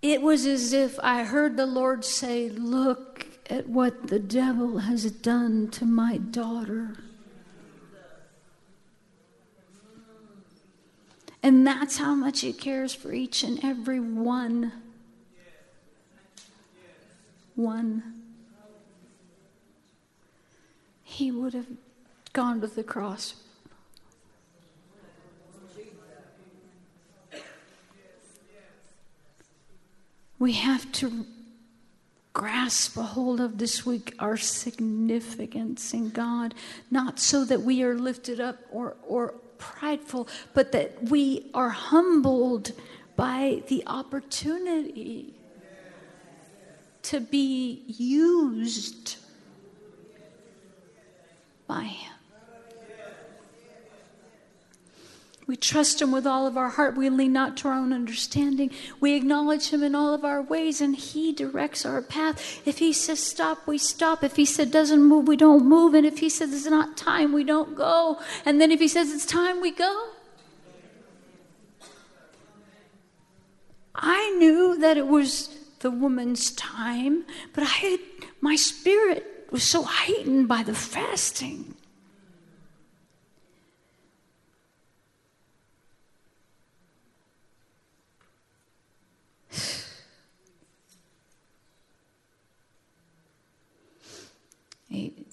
It 0.00 0.22
was 0.22 0.46
as 0.46 0.72
if 0.72 0.98
I 1.02 1.24
heard 1.24 1.56
the 1.56 1.66
Lord 1.66 2.04
say, 2.04 2.48
Look 2.48 3.26
at 3.50 3.68
what 3.68 4.06
the 4.08 4.18
devil 4.18 4.78
has 4.78 5.10
done 5.10 5.68
to 5.72 5.84
my 5.84 6.18
daughter. 6.18 6.94
And 11.42 11.66
that's 11.66 11.98
how 11.98 12.14
much 12.14 12.40
He 12.40 12.52
cares 12.52 12.94
for 12.94 13.12
each 13.12 13.42
and 13.42 13.62
every 13.64 14.00
one. 14.00 14.72
One. 17.54 18.17
He 21.08 21.32
would 21.32 21.54
have 21.54 21.66
gone 22.34 22.60
to 22.60 22.66
the 22.66 22.84
cross. 22.84 23.34
We 30.38 30.52
have 30.52 30.92
to 30.92 31.26
grasp 32.34 32.96
a 32.98 33.02
hold 33.02 33.40
of 33.40 33.56
this 33.56 33.86
week 33.86 34.14
our 34.18 34.36
significance 34.36 35.94
in 35.94 36.10
God, 36.10 36.54
not 36.90 37.18
so 37.18 37.42
that 37.46 37.62
we 37.62 37.82
are 37.82 37.94
lifted 37.94 38.38
up 38.38 38.58
or, 38.70 38.96
or 39.02 39.34
prideful, 39.56 40.28
but 40.52 40.72
that 40.72 41.04
we 41.04 41.50
are 41.54 41.70
humbled 41.70 42.72
by 43.16 43.62
the 43.68 43.82
opportunity 43.86 45.34
to 47.02 47.18
be 47.18 47.82
used 47.88 49.17
by 51.68 51.84
Him. 51.84 52.12
We 55.46 55.56
trust 55.56 56.02
Him 56.02 56.12
with 56.12 56.26
all 56.26 56.46
of 56.46 56.58
our 56.58 56.68
heart. 56.68 56.94
We 56.96 57.08
lean 57.08 57.32
not 57.32 57.56
to 57.58 57.68
our 57.68 57.74
own 57.74 57.90
understanding. 57.90 58.70
We 59.00 59.14
acknowledge 59.14 59.70
Him 59.70 59.82
in 59.82 59.94
all 59.94 60.12
of 60.12 60.22
our 60.22 60.42
ways, 60.42 60.82
and 60.82 60.94
He 60.94 61.32
directs 61.32 61.86
our 61.86 62.02
path. 62.02 62.60
If 62.66 62.78
He 62.78 62.92
says 62.92 63.18
stop, 63.18 63.66
we 63.66 63.78
stop. 63.78 64.22
If 64.22 64.36
He 64.36 64.44
said 64.44 64.70
doesn't 64.70 65.02
move, 65.02 65.26
we 65.26 65.38
don't 65.38 65.64
move. 65.64 65.94
And 65.94 66.04
if 66.04 66.18
He 66.18 66.28
says 66.28 66.52
it's 66.52 66.66
not 66.66 66.98
time, 66.98 67.32
we 67.32 67.44
don't 67.44 67.74
go. 67.74 68.20
And 68.44 68.60
then 68.60 68.70
if 68.70 68.80
He 68.80 68.88
says 68.88 69.10
it's 69.10 69.24
time, 69.24 69.62
we 69.62 69.70
go. 69.70 70.08
I 73.94 74.30
knew 74.38 74.76
that 74.78 74.98
it 74.98 75.06
was 75.06 75.48
the 75.80 75.90
woman's 75.90 76.50
time, 76.50 77.24
but 77.54 77.64
I 77.64 77.68
had 77.68 78.00
my 78.42 78.54
spirit 78.54 79.37
was 79.50 79.62
so 79.62 79.82
heightened 79.82 80.48
by 80.48 80.62
the 80.62 80.74
fasting. 80.74 81.74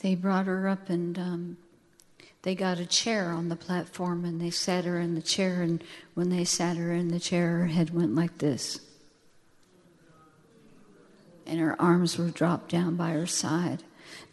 they, 0.02 0.14
brought 0.14 0.46
her 0.46 0.68
up 0.68 0.90
and 0.90 1.18
um, 1.18 1.58
they 2.44 2.54
got 2.54 2.80
a 2.80 2.86
chair 2.86 3.32
on 3.32 3.50
the 3.50 3.56
platform 3.56 4.24
and 4.24 4.40
they 4.40 4.52
sat 4.52 4.86
her 4.86 5.00
in 5.00 5.16
the 5.16 5.22
chair. 5.22 5.64
And 5.64 5.84
when 6.14 6.30
they 6.30 6.46
sat 6.46 6.78
her 6.78 6.94
in 6.94 7.08
the 7.08 7.20
chair, 7.20 7.58
her 7.60 7.68
head 7.68 7.90
went 7.90 8.14
like 8.14 8.38
this. 8.38 8.80
And 11.48 11.60
her 11.60 11.80
arms 11.82 12.18
were 12.18 12.30
dropped 12.30 12.70
down 12.70 12.96
by 12.96 13.12
her 13.12 13.26
side. 13.26 13.84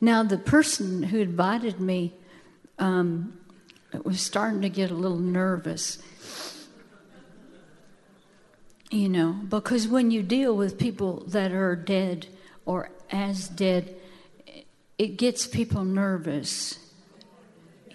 Now, 0.00 0.22
the 0.22 0.38
person 0.38 1.04
who 1.04 1.18
invited 1.18 1.80
me 1.80 2.12
um, 2.78 3.38
was 4.04 4.20
starting 4.20 4.62
to 4.62 4.68
get 4.68 4.90
a 4.90 4.94
little 4.94 5.18
nervous. 5.18 5.98
You 8.90 9.08
know, 9.08 9.32
because 9.48 9.88
when 9.88 10.10
you 10.10 10.22
deal 10.22 10.54
with 10.54 10.78
people 10.78 11.24
that 11.28 11.52
are 11.52 11.74
dead 11.74 12.26
or 12.66 12.90
as 13.10 13.48
dead, 13.48 13.94
it 14.98 15.16
gets 15.16 15.46
people 15.46 15.84
nervous, 15.84 16.78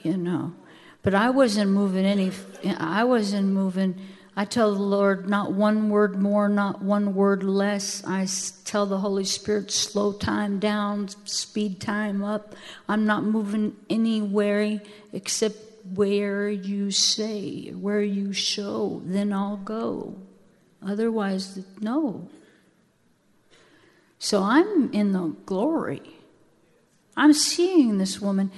you 0.01 0.17
know. 0.17 0.53
But 1.03 1.13
I 1.13 1.29
wasn't 1.29 1.71
moving 1.71 2.05
any, 2.05 2.31
I 2.65 3.03
wasn't 3.03 3.49
moving. 3.49 3.95
I 4.39 4.45
tell 4.45 4.75
the 4.75 4.83
Lord, 4.83 5.27
not 5.27 5.53
one 5.53 5.89
word 5.89 6.21
more, 6.21 6.47
not 6.47 6.83
one 6.83 7.15
word 7.15 7.41
less. 7.41 8.03
I 8.05 8.27
tell 8.65 8.85
the 8.85 8.99
Holy 8.99 9.23
Spirit, 9.23 9.71
slow 9.71 10.13
time 10.13 10.59
down, 10.59 11.07
speed 11.25 11.81
time 11.81 12.23
up. 12.23 12.53
I'm 12.87 13.07
not 13.07 13.23
moving 13.23 13.75
anywhere 13.89 14.79
except 15.11 15.57
where 15.95 16.49
you 16.49 16.91
say, 16.91 17.69
where 17.71 18.03
you 18.03 18.31
show, 18.31 19.01
then 19.05 19.33
I'll 19.33 19.57
go. 19.57 20.15
Otherwise, 20.85 21.59
no. 21.81 22.29
So 24.19 24.43
I'm 24.43 24.93
in 24.93 25.13
the 25.13 25.35
glory. 25.47 26.03
I'm 27.15 27.33
seeing 27.33 27.97
this 27.97 28.21
woman. 28.21 28.51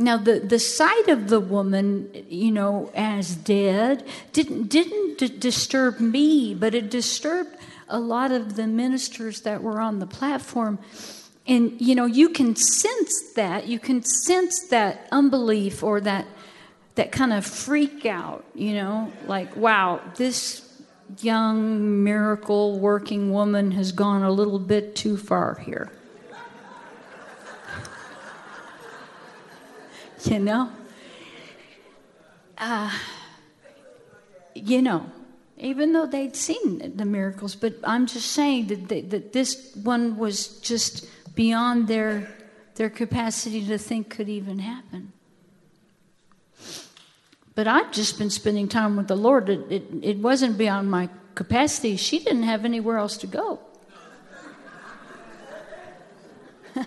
Now, 0.00 0.16
the, 0.16 0.38
the 0.38 0.60
sight 0.60 1.08
of 1.08 1.26
the 1.26 1.40
woman, 1.40 2.08
you 2.28 2.52
know, 2.52 2.92
as 2.94 3.34
dead 3.34 4.04
didn't, 4.32 4.68
didn't 4.68 5.18
d- 5.18 5.28
disturb 5.28 5.98
me, 5.98 6.54
but 6.54 6.72
it 6.72 6.88
disturbed 6.88 7.56
a 7.88 7.98
lot 7.98 8.30
of 8.30 8.54
the 8.54 8.68
ministers 8.68 9.40
that 9.40 9.60
were 9.60 9.80
on 9.80 9.98
the 9.98 10.06
platform. 10.06 10.78
And, 11.48 11.80
you 11.80 11.96
know, 11.96 12.06
you 12.06 12.28
can 12.28 12.54
sense 12.54 13.32
that. 13.34 13.66
You 13.66 13.80
can 13.80 14.04
sense 14.04 14.68
that 14.68 15.08
unbelief 15.10 15.82
or 15.82 16.00
that, 16.02 16.26
that 16.94 17.10
kind 17.10 17.32
of 17.32 17.44
freak 17.44 18.06
out, 18.06 18.44
you 18.54 18.74
know, 18.74 19.12
like, 19.26 19.56
wow, 19.56 20.00
this 20.16 20.64
young 21.20 22.04
miracle 22.04 22.78
working 22.78 23.32
woman 23.32 23.72
has 23.72 23.90
gone 23.90 24.22
a 24.22 24.30
little 24.30 24.60
bit 24.60 24.94
too 24.94 25.16
far 25.16 25.56
here. 25.56 25.90
You 30.24 30.38
know? 30.38 30.70
Uh, 32.56 32.90
you 34.54 34.82
know, 34.82 35.06
even 35.58 35.92
though 35.92 36.06
they'd 36.06 36.34
seen 36.34 36.96
the 36.96 37.04
miracles, 37.04 37.54
but 37.54 37.74
I'm 37.84 38.06
just 38.06 38.32
saying 38.32 38.66
that, 38.68 38.88
they, 38.88 39.00
that 39.02 39.32
this 39.32 39.74
one 39.76 40.16
was 40.16 40.58
just 40.60 41.06
beyond 41.34 41.88
their, 41.88 42.28
their 42.74 42.90
capacity 42.90 43.64
to 43.66 43.78
think 43.78 44.10
could 44.10 44.28
even 44.28 44.58
happen. 44.58 45.12
But 47.54 47.66
I've 47.66 47.90
just 47.92 48.18
been 48.18 48.30
spending 48.30 48.68
time 48.68 48.96
with 48.96 49.08
the 49.08 49.16
Lord. 49.16 49.48
It, 49.48 49.60
it, 49.70 49.82
it 50.02 50.18
wasn't 50.18 50.58
beyond 50.58 50.90
my 50.90 51.08
capacity. 51.34 51.96
She 51.96 52.18
didn't 52.18 52.44
have 52.44 52.64
anywhere 52.64 52.98
else 52.98 53.16
to 53.18 53.26
go. 53.26 53.60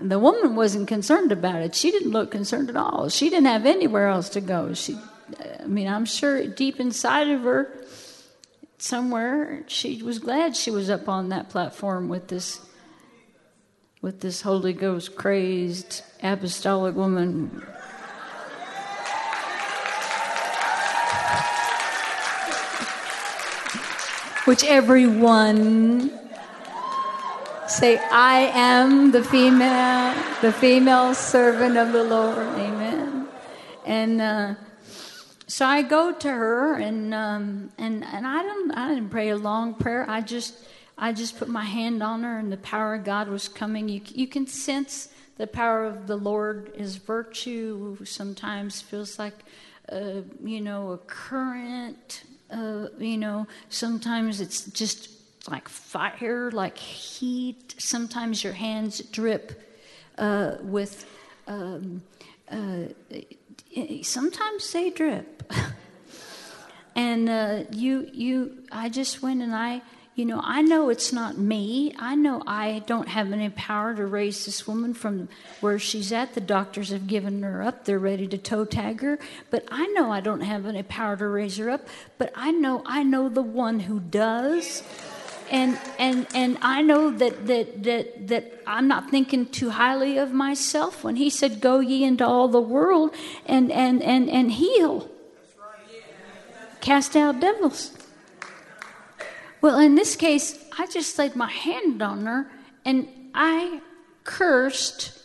The 0.00 0.18
woman 0.18 0.56
wasn't 0.56 0.88
concerned 0.88 1.32
about 1.32 1.62
it. 1.62 1.74
She 1.74 1.90
didn't 1.90 2.10
look 2.10 2.30
concerned 2.30 2.68
at 2.68 2.76
all. 2.76 3.08
She 3.08 3.30
didn't 3.30 3.46
have 3.46 3.64
anywhere 3.64 4.08
else 4.08 4.28
to 4.30 4.40
go. 4.40 4.74
She, 4.74 4.98
I 5.60 5.66
mean, 5.66 5.86
I'm 5.88 6.04
sure 6.04 6.46
deep 6.46 6.80
inside 6.80 7.28
of 7.28 7.42
her, 7.42 7.72
somewhere, 8.78 9.62
she 9.66 10.02
was 10.02 10.18
glad 10.18 10.56
she 10.56 10.70
was 10.70 10.90
up 10.90 11.08
on 11.08 11.30
that 11.30 11.48
platform 11.48 12.08
with 12.08 12.28
this, 12.28 12.60
with 14.02 14.20
this 14.20 14.42
Holy 14.42 14.72
Ghost 14.72 15.16
crazed 15.16 16.02
apostolic 16.22 16.94
woman. 16.94 17.62
Which 24.44 24.64
everyone 24.64 26.10
Say, 27.66 27.98
I 27.98 28.50
am 28.54 29.10
the 29.10 29.24
female, 29.24 30.14
the 30.42 30.52
female 30.52 31.14
servant 31.14 31.78
of 31.78 31.92
the 31.92 32.04
Lord. 32.04 32.36
Amen. 32.58 33.26
And 33.86 34.20
uh, 34.20 34.54
so 35.46 35.64
I 35.64 35.80
go 35.82 36.12
to 36.12 36.28
her, 36.28 36.74
and 36.74 37.14
um, 37.14 37.70
and 37.78 38.04
and 38.04 38.26
I 38.26 38.42
don't, 38.42 38.70
I 38.72 38.88
didn't 38.88 39.08
pray 39.08 39.30
a 39.30 39.36
long 39.36 39.74
prayer. 39.74 40.04
I 40.08 40.20
just, 40.20 40.54
I 40.98 41.12
just 41.12 41.38
put 41.38 41.48
my 41.48 41.64
hand 41.64 42.02
on 42.02 42.22
her, 42.22 42.38
and 42.38 42.52
the 42.52 42.58
power 42.58 42.96
of 42.96 43.04
God 43.04 43.28
was 43.28 43.48
coming. 43.48 43.88
You, 43.88 44.02
you 44.14 44.26
can 44.26 44.46
sense 44.46 45.08
the 45.38 45.46
power 45.46 45.84
of 45.84 46.06
the 46.06 46.16
Lord 46.16 46.70
is 46.76 46.96
virtue. 46.96 47.96
Sometimes 48.04 48.82
feels 48.82 49.18
like, 49.18 49.42
uh, 49.90 50.20
you 50.44 50.60
know, 50.60 50.92
a 50.92 50.98
current. 50.98 52.24
Uh, 52.50 52.88
you 52.98 53.16
know, 53.16 53.46
sometimes 53.70 54.40
it's 54.40 54.66
just 54.66 55.08
like 55.48 55.68
fire, 55.68 56.50
like 56.50 56.78
heat. 56.78 57.74
Sometimes 57.78 58.42
your 58.42 58.52
hands 58.52 59.00
drip 59.00 59.60
uh, 60.18 60.56
with, 60.62 61.06
um, 61.46 62.02
uh, 62.50 62.86
sometimes 64.02 64.72
they 64.72 64.90
drip. 64.90 65.52
and 66.96 67.28
uh, 67.28 67.64
you, 67.70 68.08
you, 68.12 68.64
I 68.70 68.88
just 68.88 69.22
went 69.22 69.42
and 69.42 69.54
I, 69.54 69.82
you 70.14 70.24
know, 70.24 70.40
I 70.42 70.62
know 70.62 70.90
it's 70.90 71.12
not 71.12 71.38
me. 71.38 71.92
I 71.98 72.14
know 72.14 72.40
I 72.46 72.84
don't 72.86 73.08
have 73.08 73.32
any 73.32 73.48
power 73.50 73.94
to 73.96 74.06
raise 74.06 74.46
this 74.46 74.64
woman 74.64 74.94
from 74.94 75.28
where 75.60 75.78
she's 75.80 76.12
at. 76.12 76.34
The 76.34 76.40
doctors 76.40 76.90
have 76.90 77.08
given 77.08 77.42
her 77.42 77.62
up. 77.62 77.84
They're 77.84 77.98
ready 77.98 78.28
to 78.28 78.38
toe 78.38 78.64
tag 78.64 79.00
her. 79.00 79.18
But 79.50 79.64
I 79.72 79.88
know 79.88 80.12
I 80.12 80.20
don't 80.20 80.42
have 80.42 80.66
any 80.66 80.84
power 80.84 81.16
to 81.16 81.26
raise 81.26 81.56
her 81.56 81.68
up. 81.68 81.88
But 82.16 82.32
I 82.36 82.52
know 82.52 82.84
I 82.86 83.02
know 83.02 83.28
the 83.28 83.42
one 83.42 83.80
who 83.80 83.98
does 83.98 84.84
and 85.50 85.78
and 85.98 86.26
and 86.34 86.58
I 86.62 86.82
know 86.82 87.10
that 87.10 87.46
that 87.46 87.82
that 87.84 88.28
that 88.28 88.62
I'm 88.66 88.88
not 88.88 89.10
thinking 89.10 89.46
too 89.46 89.70
highly 89.70 90.18
of 90.18 90.32
myself 90.32 91.04
when 91.04 91.16
he 91.16 91.30
said, 91.30 91.60
"Go 91.60 91.80
ye 91.80 92.04
into 92.04 92.26
all 92.26 92.48
the 92.48 92.60
world 92.60 93.14
and 93.46 93.70
and 93.72 94.02
and 94.02 94.28
and 94.28 94.52
heal." 94.52 95.10
cast 96.84 97.16
out 97.16 97.40
devils. 97.40 97.92
Well, 99.62 99.78
in 99.78 99.94
this 99.94 100.16
case, 100.16 100.62
I 100.78 100.86
just 100.86 101.18
laid 101.18 101.34
my 101.34 101.50
hand 101.50 102.02
on 102.02 102.26
her 102.26 102.50
and 102.84 103.08
I 103.34 103.80
cursed 104.24 105.18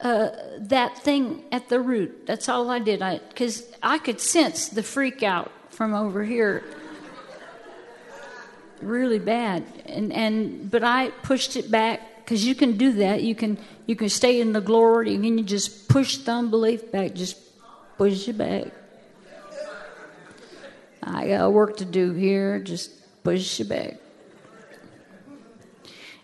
uh, 0.00 0.30
that 0.58 0.98
thing 0.98 1.44
at 1.52 1.68
the 1.68 1.78
root. 1.78 2.26
That's 2.26 2.48
all 2.48 2.68
I 2.68 2.80
did. 2.80 3.00
I 3.00 3.18
because 3.18 3.64
I 3.80 3.98
could 3.98 4.20
sense 4.20 4.68
the 4.68 4.82
freak 4.82 5.22
out 5.22 5.52
from 5.70 5.94
over 5.94 6.24
here, 6.24 6.64
really 8.82 9.18
bad. 9.18 9.64
And 9.86 10.12
and 10.12 10.70
but 10.70 10.84
I 10.84 11.10
pushed 11.22 11.56
it 11.56 11.70
back 11.70 12.00
because 12.18 12.46
you 12.46 12.54
can 12.54 12.76
do 12.76 12.92
that. 12.94 13.22
You 13.22 13.34
can 13.34 13.58
you 13.86 13.96
can 13.96 14.08
stay 14.08 14.40
in 14.40 14.52
the 14.52 14.60
glory 14.60 15.14
and 15.14 15.24
you 15.24 15.42
just 15.42 15.88
push 15.88 16.18
the 16.18 16.32
unbelief 16.32 16.90
back. 16.92 17.14
Just 17.14 17.36
push 17.98 18.28
it 18.28 18.38
back. 18.38 18.68
I 21.02 21.28
got 21.28 21.52
work 21.52 21.78
to 21.78 21.84
do 21.84 22.12
here. 22.12 22.60
Just 22.60 22.90
push 23.24 23.60
it 23.60 23.68
back 23.68 23.98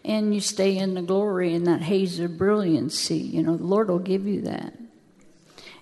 and 0.08 0.34
you 0.34 0.40
stay 0.40 0.78
in 0.78 0.94
the 0.94 1.02
glory 1.02 1.54
and 1.54 1.66
that 1.66 1.82
haze 1.82 2.18
of 2.18 2.38
brilliancy. 2.38 3.18
You 3.18 3.42
know, 3.42 3.56
the 3.56 3.64
Lord 3.64 3.88
will 3.88 3.98
give 3.98 4.26
you 4.26 4.40
that. 4.42 4.72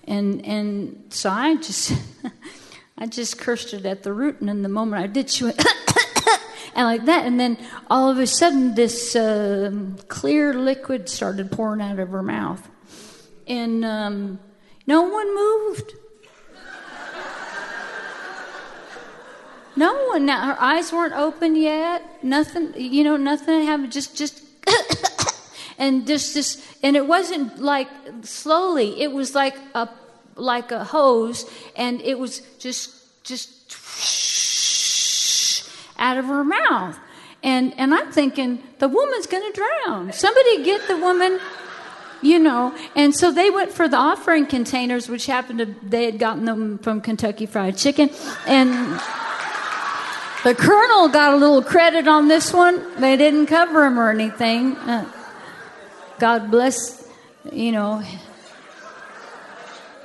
And 0.04 0.44
and 0.44 1.04
so 1.10 1.30
I 1.30 1.54
just 1.56 1.92
I 2.98 3.06
just 3.06 3.38
cursed 3.38 3.72
it 3.72 3.86
at 3.86 4.02
the 4.02 4.12
root, 4.12 4.40
and 4.40 4.50
in 4.50 4.62
the 4.62 4.68
moment 4.68 5.02
I 5.02 5.06
did, 5.06 5.30
she 5.30 5.44
went 5.44 5.58
and 6.76 6.84
like 6.84 7.06
that, 7.06 7.24
and 7.24 7.40
then 7.40 7.56
all 7.88 8.10
of 8.10 8.18
a 8.18 8.26
sudden 8.26 8.74
this 8.74 9.16
uh, 9.16 9.72
clear 10.08 10.52
liquid 10.52 11.08
started 11.08 11.50
pouring 11.50 11.80
out 11.80 11.98
of 11.98 12.10
her 12.10 12.22
mouth, 12.22 12.68
and 13.46 13.84
um, 13.84 14.38
no 14.86 15.02
one 15.02 15.34
moved. 15.34 15.94
No 19.78 20.06
one. 20.06 20.24
Now 20.24 20.46
her 20.46 20.60
eyes 20.60 20.90
weren't 20.92 21.12
open 21.12 21.54
yet. 21.54 22.02
Nothing. 22.22 22.72
You 22.76 23.04
know, 23.04 23.16
nothing 23.16 23.64
happened. 23.64 23.92
Just, 23.92 24.16
just, 24.16 24.42
and 25.78 26.06
just, 26.06 26.34
just, 26.34 26.62
and 26.82 26.96
it 26.96 27.06
wasn't 27.06 27.58
like 27.58 27.88
slowly. 28.22 29.00
It 29.02 29.12
was 29.12 29.34
like 29.34 29.56
a, 29.74 29.88
like 30.34 30.72
a 30.72 30.84
hose, 30.84 31.50
and 31.74 32.00
it 32.00 32.18
was 32.18 32.40
just, 32.58 33.22
just 33.22 33.70
out 35.98 36.18
of 36.18 36.26
her 36.26 36.44
mouth. 36.44 36.98
And 37.42 37.74
and 37.78 37.94
I'm 37.94 38.10
thinking 38.12 38.62
the 38.78 38.88
woman's 38.88 39.26
going 39.26 39.52
to 39.52 39.60
drown. 39.60 40.12
Somebody 40.12 40.64
get 40.64 40.86
the 40.88 40.96
woman 40.96 41.38
you 42.22 42.38
know 42.38 42.74
and 42.96 43.14
so 43.14 43.30
they 43.30 43.50
went 43.50 43.70
for 43.70 43.88
the 43.88 43.96
offering 43.96 44.46
containers 44.46 45.06
which 45.06 45.26
happened 45.26 45.58
to 45.58 45.66
they 45.82 46.06
had 46.06 46.18
gotten 46.18 46.46
them 46.46 46.78
from 46.78 46.98
kentucky 46.98 47.44
fried 47.44 47.76
chicken 47.76 48.08
and 48.46 48.98
the 50.46 50.54
colonel 50.54 51.08
got 51.08 51.34
a 51.34 51.36
little 51.36 51.60
credit 51.60 52.06
on 52.06 52.28
this 52.28 52.52
one. 52.52 53.00
They 53.00 53.16
didn't 53.16 53.46
cover 53.46 53.84
him 53.84 53.98
or 53.98 54.10
anything. 54.10 54.76
Uh, 54.76 55.10
God 56.20 56.52
bless, 56.52 57.04
you 57.50 57.72
know. 57.72 58.00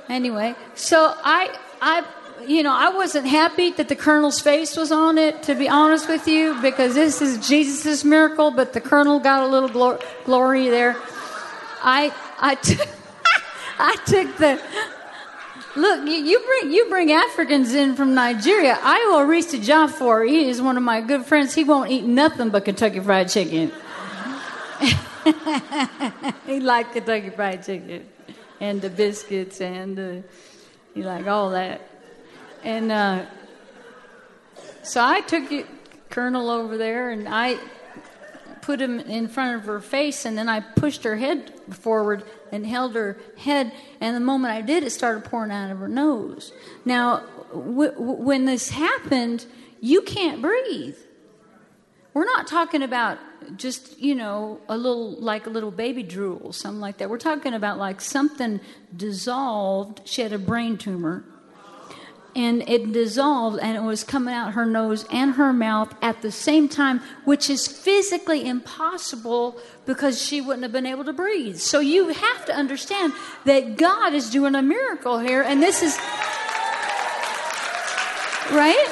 Anyway, 0.08 0.56
so 0.74 1.14
I, 1.22 1.56
I, 1.80 2.04
you 2.46 2.62
know, 2.62 2.72
I 2.72 2.90
wasn't 2.90 3.26
happy 3.26 3.70
that 3.72 3.88
the 3.88 3.96
colonel's 3.96 4.40
face 4.40 4.76
was 4.76 4.92
on 4.92 5.18
it, 5.18 5.42
to 5.44 5.54
be 5.54 5.68
honest 5.68 6.08
with 6.08 6.26
you, 6.26 6.60
because 6.60 6.94
this 6.94 7.22
is 7.22 7.46
Jesus' 7.46 8.04
miracle, 8.04 8.50
but 8.50 8.72
the 8.72 8.80
colonel 8.80 9.20
got 9.20 9.42
a 9.42 9.46
little 9.46 9.68
glor- 9.68 10.02
glory 10.24 10.68
there. 10.68 10.96
I, 11.82 12.12
I, 12.40 12.54
t- 12.62 12.78
I 13.78 13.96
took 14.06 14.36
the, 14.36 14.60
Look, 15.74 16.06
you, 16.06 16.38
bring 16.40 16.70
you 16.72 16.86
bring 16.90 17.12
Africans 17.12 17.72
in 17.72 17.96
from 17.96 18.14
Nigeria. 18.14 18.78
I 18.82 19.06
will 19.10 19.26
Risa 19.26 19.88
for. 19.88 20.22
He 20.22 20.50
is 20.50 20.60
one 20.60 20.76
of 20.76 20.82
my 20.82 21.00
good 21.00 21.24
friends. 21.24 21.54
He 21.54 21.64
won't 21.64 21.90
eat 21.90 22.04
nothing 22.04 22.50
but 22.50 22.66
Kentucky 22.66 23.00
Fried 23.00 23.30
Chicken. 23.30 23.72
he 26.46 26.60
liked 26.60 26.92
Kentucky 26.92 27.30
Fried 27.30 27.64
Chicken 27.64 28.06
and 28.60 28.82
the 28.82 28.90
biscuits 28.90 29.62
and 29.62 29.96
the, 29.96 30.22
he 30.94 31.02
like 31.02 31.26
all 31.26 31.50
that. 31.50 31.80
And 32.62 32.92
uh, 32.92 33.26
so 34.82 35.04
I 35.04 35.20
took 35.20 35.50
it, 35.50 35.66
Colonel 36.10 36.50
over 36.50 36.76
there 36.76 37.10
and 37.10 37.26
I 37.28 37.58
put 38.60 38.80
him 38.80 39.00
in 39.00 39.28
front 39.28 39.56
of 39.56 39.64
her 39.64 39.80
face 39.80 40.24
and 40.24 40.36
then 40.36 40.48
I 40.48 40.60
pushed 40.60 41.04
her 41.04 41.16
head 41.16 41.52
forward 41.70 42.24
and 42.52 42.66
held 42.66 42.94
her 42.94 43.18
head. 43.38 43.72
And 44.00 44.14
the 44.14 44.20
moment 44.20 44.52
I 44.52 44.60
did, 44.60 44.84
it 44.84 44.90
started 44.90 45.24
pouring 45.24 45.50
out 45.50 45.70
of 45.70 45.78
her 45.78 45.88
nose. 45.88 46.52
Now, 46.84 47.24
w- 47.52 47.90
w- 47.90 48.22
when 48.22 48.44
this 48.44 48.70
happened, 48.70 49.46
you 49.80 50.02
can't 50.02 50.42
breathe. 50.42 50.96
We're 52.14 52.26
not 52.26 52.46
talking 52.46 52.82
about 52.82 53.18
just, 53.56 53.98
you 53.98 54.14
know, 54.14 54.60
a 54.68 54.76
little, 54.76 55.12
like 55.12 55.46
a 55.46 55.50
little 55.50 55.70
baby 55.70 56.02
drool, 56.02 56.52
something 56.52 56.80
like 56.80 56.98
that. 56.98 57.08
We're 57.08 57.18
talking 57.18 57.54
about 57.54 57.78
like 57.78 58.00
something 58.02 58.60
dissolved. 58.94 60.02
She 60.04 60.20
had 60.20 60.34
a 60.34 60.38
brain 60.38 60.76
tumor 60.76 61.24
and 62.34 62.68
it 62.68 62.92
dissolved 62.92 63.58
and 63.60 63.76
it 63.76 63.82
was 63.82 64.04
coming 64.04 64.34
out 64.34 64.54
her 64.54 64.64
nose 64.64 65.04
and 65.10 65.34
her 65.34 65.52
mouth 65.52 65.94
at 66.02 66.22
the 66.22 66.30
same 66.30 66.68
time, 66.68 67.00
which 67.24 67.50
is 67.50 67.66
physically 67.66 68.46
impossible 68.46 69.58
because 69.86 70.20
she 70.22 70.40
wouldn't 70.40 70.62
have 70.62 70.72
been 70.72 70.86
able 70.86 71.04
to 71.04 71.12
breathe. 71.12 71.58
So 71.58 71.80
you 71.80 72.08
have 72.08 72.46
to 72.46 72.54
understand 72.54 73.12
that 73.44 73.76
God 73.76 74.14
is 74.14 74.30
doing 74.30 74.54
a 74.54 74.62
miracle 74.62 75.18
here, 75.18 75.42
and 75.42 75.62
this 75.62 75.82
is 75.82 75.96
right. 78.50 78.88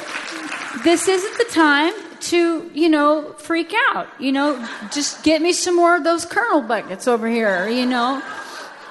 This 0.83 1.07
isn't 1.07 1.37
the 1.37 1.53
time 1.53 1.93
to, 2.21 2.69
you 2.73 2.89
know, 2.89 3.33
freak 3.37 3.73
out. 3.89 4.07
You 4.19 4.31
know, 4.31 4.69
just 4.91 5.23
get 5.23 5.41
me 5.41 5.53
some 5.53 5.75
more 5.75 5.95
of 5.95 6.03
those 6.03 6.25
colonel 6.25 6.61
buckets 6.61 7.07
over 7.07 7.27
here. 7.27 7.67
You 7.67 7.85
know, 7.85 8.21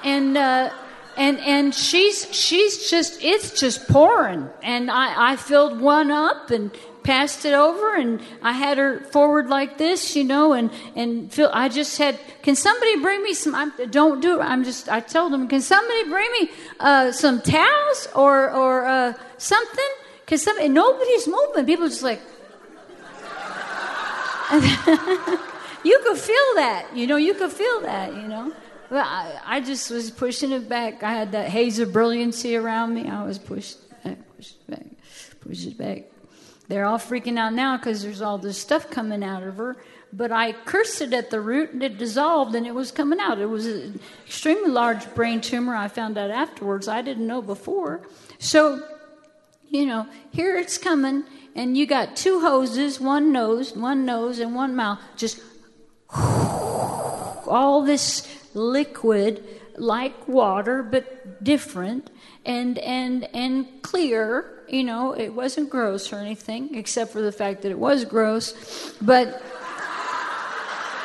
and. 0.03 0.37
Uh, 0.37 0.71
and 1.17 1.39
and 1.39 1.75
she's 1.75 2.33
she's 2.33 2.89
just 2.89 3.21
it's 3.23 3.59
just 3.59 3.87
pouring. 3.87 4.49
And 4.63 4.89
I, 4.89 5.33
I 5.33 5.35
filled 5.35 5.79
one 5.79 6.11
up 6.11 6.51
and 6.51 6.71
passed 7.03 7.45
it 7.45 7.53
over 7.53 7.95
and 7.95 8.21
I 8.43 8.51
had 8.51 8.77
her 8.77 8.99
forward 9.05 9.49
like 9.49 9.79
this 9.79 10.15
you 10.15 10.23
know 10.23 10.53
and 10.53 10.69
and 10.95 11.33
I 11.51 11.67
just 11.67 11.93
said 11.93 12.19
can 12.43 12.55
somebody 12.55 13.01
bring 13.01 13.23
me 13.23 13.33
some 13.33 13.55
I 13.55 13.71
don't 13.89 14.21
do 14.21 14.39
I'm 14.39 14.63
just 14.63 14.87
I 14.87 14.99
told 14.99 15.33
them 15.33 15.47
can 15.47 15.61
somebody 15.61 16.09
bring 16.09 16.31
me 16.39 16.49
uh, 16.79 17.11
some 17.11 17.41
towels 17.41 18.07
or 18.15 18.51
or 18.51 18.85
uh, 18.85 19.13
something? 19.37 19.91
Because 20.25 20.43
somebody 20.43 20.69
nobody's 20.69 21.27
moving. 21.27 21.65
People 21.65 21.87
just 21.87 22.03
like 22.03 22.21
you 25.83 25.99
could 26.03 26.17
feel 26.17 26.49
that 26.55 26.85
you 26.93 27.07
know 27.07 27.15
you 27.15 27.33
could 27.33 27.51
feel 27.51 27.81
that 27.81 28.13
you 28.13 28.27
know 28.27 28.53
well, 28.91 29.05
I, 29.07 29.39
I, 29.45 29.61
just 29.61 29.89
was 29.89 30.11
pushing 30.11 30.51
it 30.51 30.67
back. 30.67 31.01
I 31.01 31.13
had 31.13 31.31
that 31.31 31.47
haze 31.47 31.79
of 31.79 31.93
brilliancy 31.93 32.57
around 32.57 32.93
me. 32.93 33.07
I 33.07 33.23
was 33.23 33.39
pushed 33.39 33.77
back, 34.03 34.17
pushed 34.35 34.69
back, 34.69 34.85
pushed 35.39 35.77
back. 35.77 36.03
They're 36.67 36.83
all 36.83 36.97
freaking 36.97 37.37
out 37.37 37.53
now 37.53 37.77
because 37.77 38.03
there's 38.03 38.21
all 38.21 38.37
this 38.37 38.57
stuff 38.57 38.89
coming 38.89 39.23
out 39.23 39.43
of 39.43 39.55
her. 39.55 39.77
But 40.11 40.33
I 40.33 40.51
cursed 40.51 41.01
it 41.01 41.13
at 41.13 41.29
the 41.29 41.39
root 41.39 41.71
and 41.71 41.81
it 41.81 41.97
dissolved 41.97 42.53
and 42.53 42.67
it 42.67 42.75
was 42.75 42.91
coming 42.91 43.17
out. 43.21 43.39
It 43.39 43.45
was 43.45 43.65
an 43.65 44.01
extremely 44.25 44.69
large 44.69 45.15
brain 45.15 45.39
tumor. 45.39 45.73
I 45.73 45.87
found 45.87 46.17
out 46.17 46.29
afterwards. 46.29 46.89
I 46.89 47.01
didn't 47.01 47.25
know 47.25 47.41
before. 47.41 48.05
So, 48.39 48.85
you 49.69 49.85
know, 49.85 50.05
here 50.31 50.57
it's 50.57 50.77
coming, 50.77 51.23
and 51.55 51.77
you 51.77 51.85
got 51.85 52.17
two 52.17 52.41
hoses, 52.41 52.99
one 52.99 53.31
nose, 53.31 53.73
one 53.73 54.03
nose, 54.03 54.39
and 54.39 54.53
one 54.53 54.75
mouth. 54.75 54.99
Just 55.15 55.39
all 56.13 57.83
this 57.85 58.40
liquid 58.53 59.43
like 59.77 60.27
water 60.27 60.83
but 60.83 61.43
different 61.43 62.09
and 62.45 62.77
and 62.79 63.23
and 63.33 63.81
clear 63.81 64.63
you 64.67 64.83
know 64.83 65.13
it 65.13 65.29
wasn't 65.29 65.69
gross 65.69 66.11
or 66.11 66.17
anything 66.17 66.75
except 66.75 67.11
for 67.11 67.21
the 67.21 67.31
fact 67.31 67.61
that 67.61 67.71
it 67.71 67.79
was 67.79 68.05
gross 68.05 68.93
but 69.01 69.41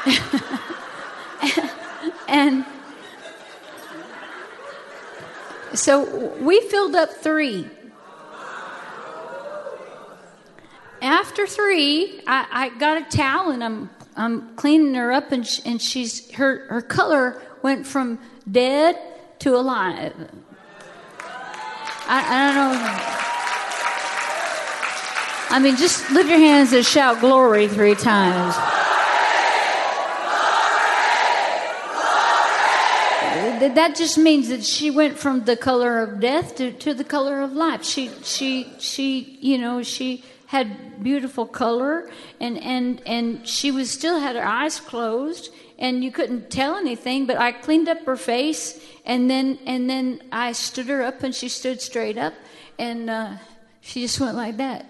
and 2.29 2.65
so 5.77 6.33
we 6.41 6.61
filled 6.63 6.95
up 6.95 7.11
three. 7.11 7.69
After 11.03 11.47
three 11.47 12.23
I, 12.27 12.47
I 12.51 12.79
got 12.79 12.97
a 12.97 13.17
towel 13.17 13.51
and 13.51 13.63
i'm 13.63 13.91
I'm 14.17 14.55
cleaning 14.57 14.95
her 14.95 15.13
up, 15.13 15.31
and, 15.33 15.47
sh- 15.47 15.61
and 15.65 15.81
she's 15.81 16.31
her 16.33 16.67
her 16.69 16.81
color 16.81 17.43
went 17.63 17.87
from 17.87 18.19
dead 18.51 18.97
to 19.41 19.55
alive. 19.57 20.15
I, 22.09 22.21
I 22.29 22.55
don't 22.55 22.75
know. 22.75 23.17
I 25.49 25.59
mean, 25.61 25.77
just 25.77 26.11
lift 26.11 26.29
your 26.29 26.39
hands 26.39 26.73
and 26.73 26.85
shout 26.85 27.21
glory 27.21 27.69
three 27.69 27.95
times. 27.95 28.57
that 33.75 33.97
just 33.97 34.19
means 34.19 34.49
that 34.49 34.65
she 34.65 34.91
went 34.91 35.19
from 35.19 35.45
the 35.45 35.57
color 35.57 36.01
of 36.03 36.21
death 36.21 36.57
to, 36.57 36.73
to 36.73 36.95
the 36.95 37.05
color 37.05 37.41
of 37.43 37.53
life. 37.53 37.85
She, 37.85 38.11
she, 38.23 38.73
she, 38.79 39.39
you 39.41 39.59
know, 39.59 39.83
she 39.83 40.25
had 40.47 41.03
beautiful 41.03 41.47
color, 41.47 42.09
and 42.41 42.59
and 42.59 43.03
and 43.07 43.47
she 43.47 43.71
was 43.71 43.91
still 43.91 44.21
had 44.21 44.37
her 44.37 44.45
eyes 44.45 44.81
closed, 44.81 45.53
and 45.79 46.05
you 46.05 46.13
couldn't 46.13 46.51
tell 46.51 46.77
anything. 46.77 47.27
But 47.27 47.39
I 47.39 47.53
cleaned 47.53 47.89
up 47.89 48.05
her 48.07 48.17
face, 48.17 48.81
and 49.05 49.29
then 49.29 49.59
and 49.67 49.91
then 49.91 50.23
I 50.33 50.53
stood 50.53 50.87
her 50.87 51.03
up, 51.03 51.23
and 51.23 51.35
she 51.35 51.49
stood 51.49 51.81
straight 51.81 52.17
up, 52.17 52.35
and 52.79 53.11
uh, 53.11 53.35
she 53.81 54.03
just 54.03 54.21
went 54.21 54.37
like 54.37 54.57
that. 54.59 54.87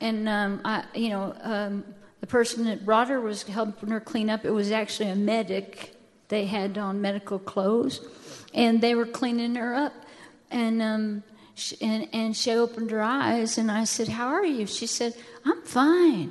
And 0.00 0.28
um, 0.28 0.60
I, 0.64 0.84
you 0.94 1.08
know, 1.08 1.34
um, 1.40 1.84
the 2.20 2.26
person 2.26 2.64
that 2.66 2.84
brought 2.84 3.08
her 3.08 3.20
was 3.20 3.42
helping 3.42 3.90
her 3.90 4.00
clean 4.00 4.30
up. 4.30 4.44
It 4.44 4.50
was 4.50 4.70
actually 4.70 5.08
a 5.10 5.16
medic. 5.16 5.94
They 6.28 6.44
had 6.44 6.76
on 6.76 7.00
medical 7.00 7.38
clothes, 7.38 8.06
and 8.52 8.82
they 8.82 8.94
were 8.94 9.06
cleaning 9.06 9.54
her 9.54 9.74
up, 9.74 9.94
and. 10.50 10.82
Um, 10.82 11.22
and, 11.80 12.08
and 12.12 12.36
she 12.36 12.52
opened 12.52 12.90
her 12.90 13.02
eyes, 13.02 13.58
and 13.58 13.70
I 13.70 13.84
said, 13.84 14.08
How 14.08 14.28
are 14.28 14.44
you? 14.44 14.66
She 14.66 14.86
said, 14.86 15.14
I'm 15.44 15.62
fine. 15.62 16.30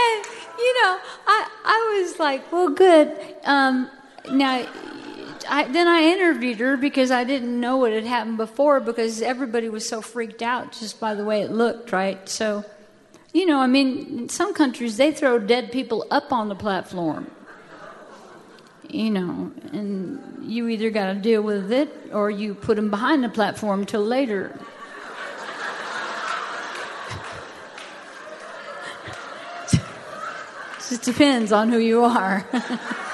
and, 0.00 0.24
you 0.58 0.72
know, 0.82 0.98
I, 1.26 1.48
I 1.64 2.00
was 2.00 2.18
like, 2.18 2.50
Well, 2.52 2.70
good. 2.70 3.16
Um, 3.44 3.90
now, 4.30 4.66
I, 5.50 5.64
then 5.64 5.88
I 5.88 6.02
interviewed 6.02 6.60
her 6.60 6.76
because 6.76 7.10
I 7.10 7.24
didn't 7.24 7.58
know 7.58 7.78
what 7.78 7.90
had 7.92 8.04
happened 8.04 8.36
before 8.36 8.78
because 8.78 9.20
everybody 9.20 9.68
was 9.68 9.86
so 9.86 10.00
freaked 10.00 10.42
out 10.42 10.70
just 10.70 11.00
by 11.00 11.16
the 11.16 11.24
way 11.24 11.42
it 11.42 11.50
looked, 11.50 11.90
right? 11.90 12.28
So, 12.28 12.64
you 13.32 13.46
know, 13.46 13.58
I 13.58 13.66
mean, 13.66 14.20
in 14.20 14.28
some 14.28 14.54
countries 14.54 14.96
they 14.96 15.10
throw 15.10 15.40
dead 15.40 15.72
people 15.72 16.06
up 16.08 16.32
on 16.32 16.48
the 16.48 16.54
platform. 16.54 17.28
You 18.88 19.10
know, 19.10 19.50
and 19.72 20.38
you 20.42 20.68
either 20.68 20.90
got 20.90 21.12
to 21.12 21.18
deal 21.18 21.42
with 21.42 21.72
it 21.72 22.10
or 22.12 22.30
you 22.30 22.54
put 22.54 22.76
them 22.76 22.88
behind 22.88 23.24
the 23.24 23.28
platform 23.28 23.86
till 23.86 24.04
later. 24.04 24.56
just 30.76 31.02
depends 31.02 31.50
on 31.50 31.70
who 31.70 31.78
you 31.78 32.04
are. 32.04 32.46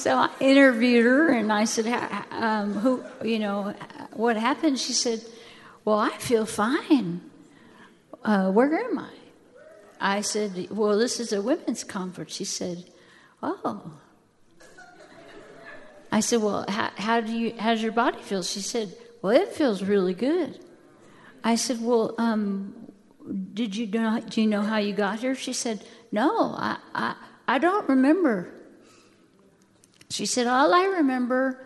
so 0.00 0.16
I 0.16 0.30
interviewed 0.40 1.04
her 1.04 1.28
and 1.28 1.52
I 1.52 1.64
said, 1.66 1.86
um, 2.30 2.72
"Who, 2.72 3.04
you 3.22 3.38
know, 3.38 3.74
what 4.14 4.36
happened?" 4.36 4.78
She 4.78 4.94
said, 4.94 5.22
"Well, 5.84 5.98
I 5.98 6.16
feel 6.16 6.46
fine. 6.46 7.20
Uh, 8.24 8.50
where 8.50 8.74
am 8.78 8.98
I?" 8.98 9.12
I 10.00 10.20
said, 10.22 10.68
"Well, 10.70 10.98
this 10.98 11.20
is 11.20 11.32
a 11.32 11.42
women's 11.42 11.84
conference." 11.84 12.32
She 12.34 12.46
said, 12.46 12.84
"Oh." 13.42 13.92
I 16.10 16.20
said, 16.20 16.40
"Well, 16.42 16.64
how, 16.66 16.90
how 16.96 17.20
do 17.20 17.32
you? 17.32 17.54
How's 17.58 17.82
your 17.82 17.92
body 17.92 18.22
feel?" 18.22 18.42
She 18.42 18.60
said, 18.60 18.96
"Well, 19.20 19.36
it 19.36 19.52
feels 19.52 19.82
really 19.82 20.14
good." 20.14 20.64
I 21.44 21.56
said, 21.56 21.78
"Well, 21.82 22.14
um, 22.16 22.74
did 23.52 23.76
you 23.76 23.86
know? 23.86 24.20
Do 24.20 24.40
you 24.40 24.46
know 24.46 24.62
how 24.62 24.78
you 24.78 24.94
got 24.94 25.20
here?" 25.20 25.34
She 25.34 25.52
said, 25.52 25.84
"No, 26.10 26.54
I, 26.56 26.78
I, 26.94 27.14
I 27.46 27.58
don't 27.58 27.86
remember." 27.86 28.59
She 30.10 30.26
said, 30.26 30.46
All 30.46 30.74
I 30.74 30.84
remember 30.84 31.58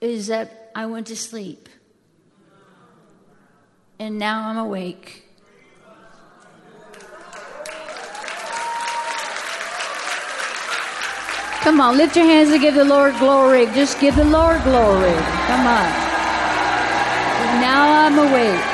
is 0.00 0.28
that 0.28 0.70
I 0.74 0.86
went 0.86 1.06
to 1.08 1.16
sleep. 1.16 1.68
And 3.98 4.18
now 4.18 4.48
I'm 4.48 4.58
awake. 4.58 5.20
Come 11.60 11.80
on, 11.80 11.96
lift 11.96 12.16
your 12.16 12.26
hands 12.26 12.50
and 12.50 12.60
give 12.60 12.74
the 12.74 12.84
Lord 12.84 13.16
glory. 13.18 13.66
Just 13.66 13.98
give 13.98 14.16
the 14.16 14.24
Lord 14.24 14.62
glory. 14.64 15.14
Come 15.46 15.66
on. 15.66 15.88
Now 17.60 18.06
I'm 18.06 18.18
awake. 18.18 18.73